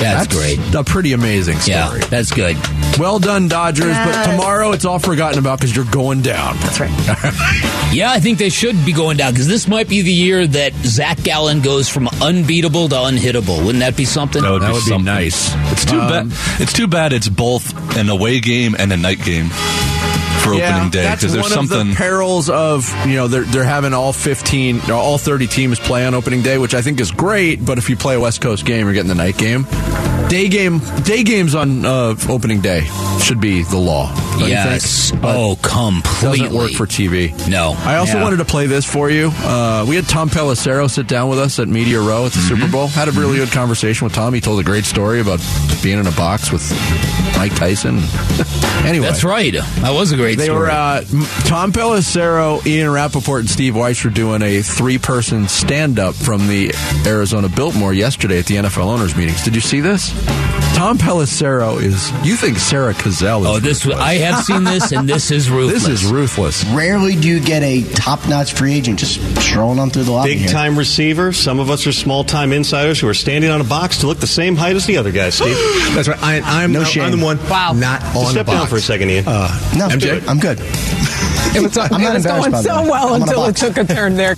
That's, 0.00 0.32
great. 0.32 0.58
A 0.74 0.84
pretty 0.84 1.12
amazing 1.12 1.58
story. 1.58 1.76
Yeah, 1.76 2.06
that's 2.06 2.30
good. 2.30 2.56
Well 2.98 3.18
done, 3.18 3.48
Dodgers. 3.48 3.94
But 3.96 4.24
tomorrow 4.30 4.72
it's 4.72 4.84
all 4.84 4.98
forgotten 4.98 5.38
about 5.38 5.58
because 5.58 5.74
you're 5.74 5.84
going 5.90 6.22
down. 6.22 6.56
That's 6.58 6.80
right. 6.80 7.64
Yeah, 7.88 8.10
I 8.12 8.20
think 8.20 8.36
they 8.38 8.50
should 8.50 8.84
be 8.84 8.92
going 8.92 9.16
down 9.16 9.32
because 9.32 9.48
this 9.48 9.66
might 9.66 9.88
be 9.88 10.02
the 10.02 10.12
year 10.12 10.46
that 10.46 10.74
Zach 10.84 11.22
Gallen 11.22 11.62
goes 11.62 11.88
from 11.88 12.06
unbeatable 12.20 12.90
to 12.90 12.94
unhittable. 12.96 13.64
Wouldn't 13.64 13.80
that 13.80 13.96
be 13.96 14.04
something? 14.04 14.42
That 14.42 14.50
would, 14.50 14.60
That 14.60 14.68
be, 14.84 14.92
would 14.92 14.98
be 14.98 15.02
nice. 15.04 15.50
It's 15.72 15.86
too 15.86 15.98
Um, 15.98 16.28
bad. 16.28 16.38
It's 16.60 16.74
too 16.74 16.86
bad. 16.86 17.14
It's 17.14 17.30
both 17.30 17.96
an 17.96 18.10
away 18.10 18.40
game 18.40 18.76
and 18.78 18.92
a 18.92 18.96
night 18.98 19.24
game 19.24 19.48
for 20.48 20.62
opening 20.62 20.90
day 20.90 21.02
That's 21.02 21.20
because 21.22 21.32
there's 21.34 21.42
one 21.44 21.52
something. 21.52 21.80
of 21.80 21.86
the 21.88 21.94
perils 21.94 22.48
of 22.50 22.88
you 23.06 23.14
know 23.16 23.28
they're 23.28 23.44
they're 23.44 23.64
having 23.64 23.92
all 23.94 24.12
fifteen, 24.12 24.80
all 24.90 25.18
thirty 25.18 25.46
teams 25.46 25.78
play 25.78 26.06
on 26.06 26.14
opening 26.14 26.42
day, 26.42 26.58
which 26.58 26.74
I 26.74 26.82
think 26.82 27.00
is 27.00 27.10
great. 27.10 27.64
But 27.64 27.78
if 27.78 27.88
you 27.90 27.96
play 27.96 28.14
a 28.16 28.20
West 28.20 28.40
Coast 28.40 28.64
game, 28.64 28.86
you're 28.86 28.94
getting 28.94 29.08
the 29.08 29.14
night 29.14 29.38
game. 29.38 29.66
Day 30.28 30.48
game, 30.48 30.80
day 31.04 31.22
games 31.22 31.54
on 31.54 31.84
uh, 31.84 32.14
opening 32.28 32.60
day 32.60 32.82
should 33.20 33.40
be 33.40 33.62
the 33.62 33.78
law. 33.78 34.12
Yes. 34.46 35.12
Oh, 35.22 35.56
completely. 35.62 36.38
doesn't 36.40 36.56
work 36.56 36.70
for 36.72 36.86
TV. 36.86 37.32
No. 37.48 37.76
I 37.84 37.96
also 37.96 38.18
Yeah. 38.18 38.22
wanted 38.22 38.36
to 38.38 38.44
play 38.44 38.66
this 38.66 38.84
for 38.84 39.10
you. 39.10 39.32
Uh, 39.42 39.84
we 39.88 39.96
had 39.96 40.08
Tom 40.08 40.30
Pelissero 40.30 40.88
sit 40.90 41.06
down 41.06 41.28
with 41.28 41.38
us 41.38 41.58
at 41.58 41.68
Media 41.68 42.00
Row 42.00 42.26
at 42.26 42.32
the 42.32 42.38
Mm-hmm. 42.38 42.48
Super 42.60 42.70
Bowl. 42.72 42.86
Had 42.88 43.08
a 43.08 43.12
really 43.12 43.38
good 43.38 43.50
conversation 43.50 44.04
with 44.04 44.14
Tom. 44.14 44.32
He 44.34 44.40
told 44.40 44.60
a 44.60 44.64
great 44.64 44.84
story 44.84 45.20
about 45.20 45.40
being 45.82 45.98
in 45.98 46.06
a 46.06 46.12
box 46.12 46.52
with 46.52 46.62
Mike 47.36 47.54
Tyson. 47.56 47.98
anyway, 48.84 49.06
That's 49.06 49.24
right. 49.24 49.52
That 49.52 49.92
was 49.94 50.12
a 50.12 50.16
great 50.16 50.38
they 50.38 50.44
story. 50.44 50.60
were 50.60 50.70
uh, 50.70 51.02
Tom 51.44 51.72
Pelissero, 51.72 52.64
Ian 52.66 52.90
Rapoport, 52.90 53.40
and 53.40 53.50
Steve 53.50 53.74
Weiss 53.76 54.02
were 54.04 54.10
doing 54.10 54.42
a 54.42 54.62
three-person 54.62 55.48
stand-up 55.48 56.14
from 56.14 56.46
the 56.48 56.72
Arizona 57.06 57.48
Biltmore 57.48 57.92
yesterday 57.92 58.38
at 58.38 58.46
the 58.46 58.56
NFL 58.56 58.84
owners 58.86 59.16
meetings. 59.16 59.42
Did 59.44 59.54
you 59.54 59.60
see 59.60 59.80
this? 59.80 60.10
Tom 60.76 60.96
Pelissero 60.98 61.80
is. 61.82 62.10
You 62.26 62.36
think 62.36 62.58
Sarah 62.58 62.94
Cazell? 62.94 63.40
Is 63.42 63.46
oh, 63.46 63.58
this 63.58 63.84
ruthless. 63.84 64.04
I 64.04 64.14
have 64.30 64.44
seen 64.44 64.64
this, 64.64 64.92
and 64.92 65.08
this 65.08 65.30
is 65.30 65.50
ruthless. 65.50 65.84
This 65.86 66.02
is 66.02 66.10
ruthless. 66.10 66.64
Rarely 66.66 67.14
do 67.16 67.28
you 67.28 67.40
get 67.40 67.62
a 67.62 67.82
top-notch 67.94 68.52
free 68.54 68.74
agent 68.74 68.98
just 68.98 69.20
strolling 69.42 69.78
on 69.78 69.90
through 69.90 70.04
the 70.04 70.12
lobby. 70.12 70.30
Big 70.30 70.38
here. 70.38 70.48
time 70.48 70.78
receiver. 70.78 71.32
Some 71.32 71.58
of 71.60 71.70
us 71.70 71.86
are 71.86 71.92
small 71.92 72.24
time 72.24 72.52
insiders 72.52 73.00
who 73.00 73.08
are 73.08 73.14
standing 73.14 73.50
on 73.50 73.60
a 73.60 73.64
box 73.64 73.98
to 73.98 74.06
look 74.06 74.18
the 74.18 74.26
same 74.26 74.56
height 74.56 74.76
as 74.76 74.86
the 74.86 74.96
other 74.96 75.12
guys, 75.12 75.34
Steve. 75.34 75.56
That's 75.94 76.08
right. 76.08 76.22
I, 76.22 76.62
I'm, 76.64 76.72
No 76.72 76.80
I'm, 76.80 76.86
shame. 76.86 77.04
I'm 77.04 77.18
the 77.18 77.24
one 77.24 77.38
Wow. 77.48 77.72
not 77.72 78.00
Just 78.00 78.16
on 78.16 78.24
step 78.32 78.46
the 78.46 78.52
box. 78.52 78.58
down 78.60 78.66
for 78.68 78.76
a 78.76 78.80
second, 78.80 79.10
Ian. 79.10 79.24
Uh, 79.26 79.48
No, 79.76 79.88
MJ? 79.88 80.26
I'm 80.28 80.38
good. 80.38 80.58
It 81.56 81.62
was, 81.62 81.76
I'm 81.78 82.02
not 82.02 82.10
it 82.10 82.14
was 82.14 82.26
embarrassed 82.26 82.50
going 82.50 82.62
so 82.62 82.74
that. 82.82 82.90
well 82.90 83.14
I'm 83.14 83.22
until 83.22 83.44
it 83.46 83.56
took 83.56 83.76
a 83.78 83.84
turn 83.84 84.16
there. 84.16 84.34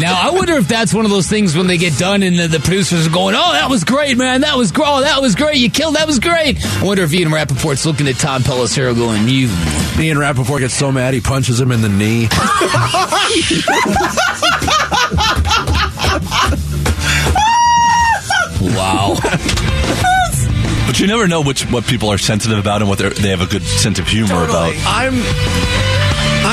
Now 0.00 0.18
I 0.20 0.30
wonder 0.32 0.54
if 0.54 0.66
that's 0.68 0.94
one 0.94 1.04
of 1.04 1.10
those 1.10 1.26
things 1.28 1.54
when 1.56 1.66
they 1.66 1.76
get 1.76 1.98
done 1.98 2.22
and 2.22 2.38
the, 2.38 2.48
the 2.48 2.60
producers 2.60 3.06
are 3.06 3.10
going, 3.10 3.34
"Oh, 3.36 3.52
that 3.52 3.68
was 3.68 3.84
great, 3.84 4.16
man! 4.16 4.40
That 4.42 4.56
was 4.56 4.72
gr- 4.72 4.82
oh, 4.86 5.00
that 5.02 5.20
was 5.20 5.34
great! 5.34 5.56
You 5.58 5.70
killed! 5.70 5.96
That 5.96 6.06
was 6.06 6.18
great!" 6.18 6.64
I 6.64 6.84
wonder 6.84 7.02
if 7.02 7.12
Ian 7.12 7.28
Rapoport's 7.30 7.84
looking 7.84 8.08
at 8.08 8.16
Tom 8.16 8.42
Pelissero 8.42 8.94
going, 8.94 9.28
"You." 9.28 9.48
Ian 10.02 10.18
Rappaport 10.18 10.60
gets 10.60 10.74
so 10.74 10.90
mad 10.90 11.14
he 11.14 11.20
punches 11.20 11.60
him 11.60 11.70
in 11.72 11.82
the 11.82 11.88
knee. 11.88 12.28
Wow. 18.60 19.16
but 20.86 20.98
you 20.98 21.06
never 21.06 21.28
know 21.28 21.42
which 21.42 21.70
what 21.70 21.84
people 21.86 22.08
are 22.10 22.18
sensitive 22.18 22.58
about 22.58 22.80
and 22.80 22.88
what 22.88 22.98
they're- 22.98 23.10
they 23.10 23.28
have 23.28 23.42
a 23.42 23.46
good 23.46 23.62
sense 23.62 23.98
of 23.98 24.08
humor 24.08 24.42
about. 24.44 24.74
I'm 24.86 25.14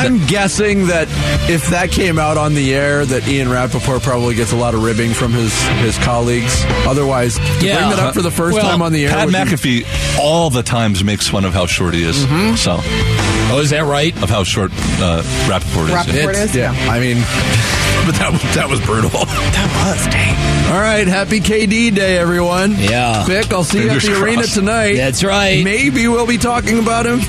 I'm 0.05 0.25
guessing 0.27 0.87
that 0.87 1.07
if 1.49 1.67
that 1.69 1.91
came 1.91 2.17
out 2.19 2.37
on 2.37 2.53
the 2.53 2.73
air, 2.73 3.05
that 3.05 3.27
Ian 3.27 3.49
Rapoport 3.49 4.01
probably 4.01 4.35
gets 4.35 4.51
a 4.51 4.55
lot 4.55 4.73
of 4.73 4.83
ribbing 4.83 5.11
from 5.13 5.31
his 5.33 5.53
his 5.79 5.97
colleagues. 5.99 6.63
Otherwise, 6.87 7.35
to 7.35 7.41
bring 7.59 7.69
that 7.69 7.99
up 7.99 8.13
for 8.13 8.21
the 8.21 8.31
first 8.31 8.55
Well, 8.57 8.69
time 8.69 8.81
on 8.81 8.91
the 8.91 9.05
air. 9.05 9.11
Pat 9.11 9.25
would 9.25 9.31
be- 9.33 9.37
McAfee 9.39 10.19
all 10.19 10.49
the 10.49 10.63
times 10.63 11.03
makes 11.03 11.27
fun 11.27 11.45
of 11.45 11.53
how 11.53 11.65
short 11.65 11.93
he 11.93 12.03
is. 12.03 12.25
Mm-hmm. 12.25 12.55
So, 12.55 12.77
oh, 12.81 13.59
is 13.61 13.69
that 13.71 13.85
right? 13.85 14.15
Of 14.23 14.29
how 14.29 14.43
short 14.43 14.71
uh, 14.99 15.23
Rapoport 15.49 15.87
is. 15.89 15.93
Rapoport 15.93 16.15
It's- 16.35 16.49
is? 16.49 16.55
yeah. 16.55 16.71
I 16.89 16.99
mean, 16.99 17.17
but 18.05 18.15
that 18.15 18.29
was- 18.31 18.55
that 18.55 18.69
was 18.69 18.79
brutal. 18.81 19.11
That 19.51 19.95
was 19.95 20.07
dang. 20.07 20.71
All 20.73 20.79
right, 20.79 21.05
happy 21.07 21.39
KD 21.41 21.93
Day, 21.93 22.17
everyone. 22.17 22.75
Yeah. 22.77 23.25
Bick, 23.27 23.51
I'll 23.51 23.63
see 23.65 23.79
Fingers 23.79 24.05
you 24.05 24.13
at 24.13 24.17
the 24.19 24.23
arena 24.23 24.43
tonight. 24.43 24.93
That's 24.95 25.23
right. 25.23 25.63
Maybe 25.63 26.07
we'll 26.07 26.25
be 26.27 26.37
talking 26.37 26.79
about 26.79 27.05
him. 27.05 27.19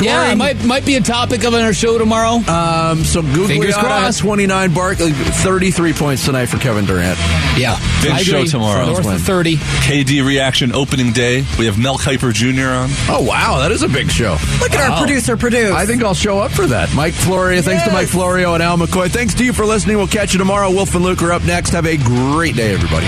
Yeah, 0.00 0.32
it 0.32 0.36
might 0.36 0.64
might 0.64 0.84
be 0.84 0.96
a 0.96 1.00
topic 1.00 1.44
of 1.44 1.54
our 1.54 1.72
show 1.72 1.98
tomorrow. 1.98 2.36
Um, 2.50 3.04
so 3.04 3.22
Google 3.22 3.46
Fingers 3.48 3.76
crossed. 3.76 4.20
29 4.20 4.74
Barkley, 4.74 5.12
33 5.12 5.92
points 5.92 6.24
tonight 6.24 6.46
for 6.46 6.58
Kevin 6.58 6.84
Durant. 6.84 7.18
Yeah, 7.56 7.78
Big 8.02 8.18
show 8.18 8.44
tomorrow. 8.44 8.86
North 8.86 9.06
of 9.06 9.20
thirty. 9.22 9.56
KD 9.56 10.26
reaction 10.26 10.72
opening 10.74 11.12
day. 11.12 11.44
We 11.58 11.66
have 11.66 11.78
Mel 11.78 11.96
Kiper 11.98 12.32
Jr. 12.32 12.68
on. 12.68 12.88
Oh 13.08 13.24
wow, 13.26 13.60
that 13.60 13.70
is 13.70 13.82
a 13.82 13.88
big 13.88 14.10
show. 14.10 14.36
Look 14.60 14.72
at 14.72 14.90
our 14.90 14.98
producer, 14.98 15.36
produce. 15.36 15.70
I 15.72 15.86
think 15.86 16.02
I'll 16.02 16.14
show 16.14 16.38
up 16.40 16.50
for 16.50 16.66
that. 16.66 16.92
Mike 16.94 17.14
Florio, 17.14 17.62
thanks 17.62 17.84
to 17.84 17.92
Mike 17.92 18.08
Florio 18.08 18.54
and 18.54 18.62
Al 18.62 18.76
McCoy. 18.76 19.10
Thanks 19.10 19.34
to 19.34 19.44
you 19.44 19.52
for 19.52 19.64
listening. 19.64 19.96
We'll 19.96 20.06
catch 20.08 20.32
you 20.32 20.38
tomorrow. 20.38 20.70
Wolf 20.70 20.94
and 20.94 21.04
Luke 21.04 21.22
are 21.22 21.32
up 21.32 21.44
next. 21.44 21.70
Have 21.70 21.86
a 21.86 21.96
great 21.96 22.56
day, 22.56 22.72
everybody. 22.74 23.06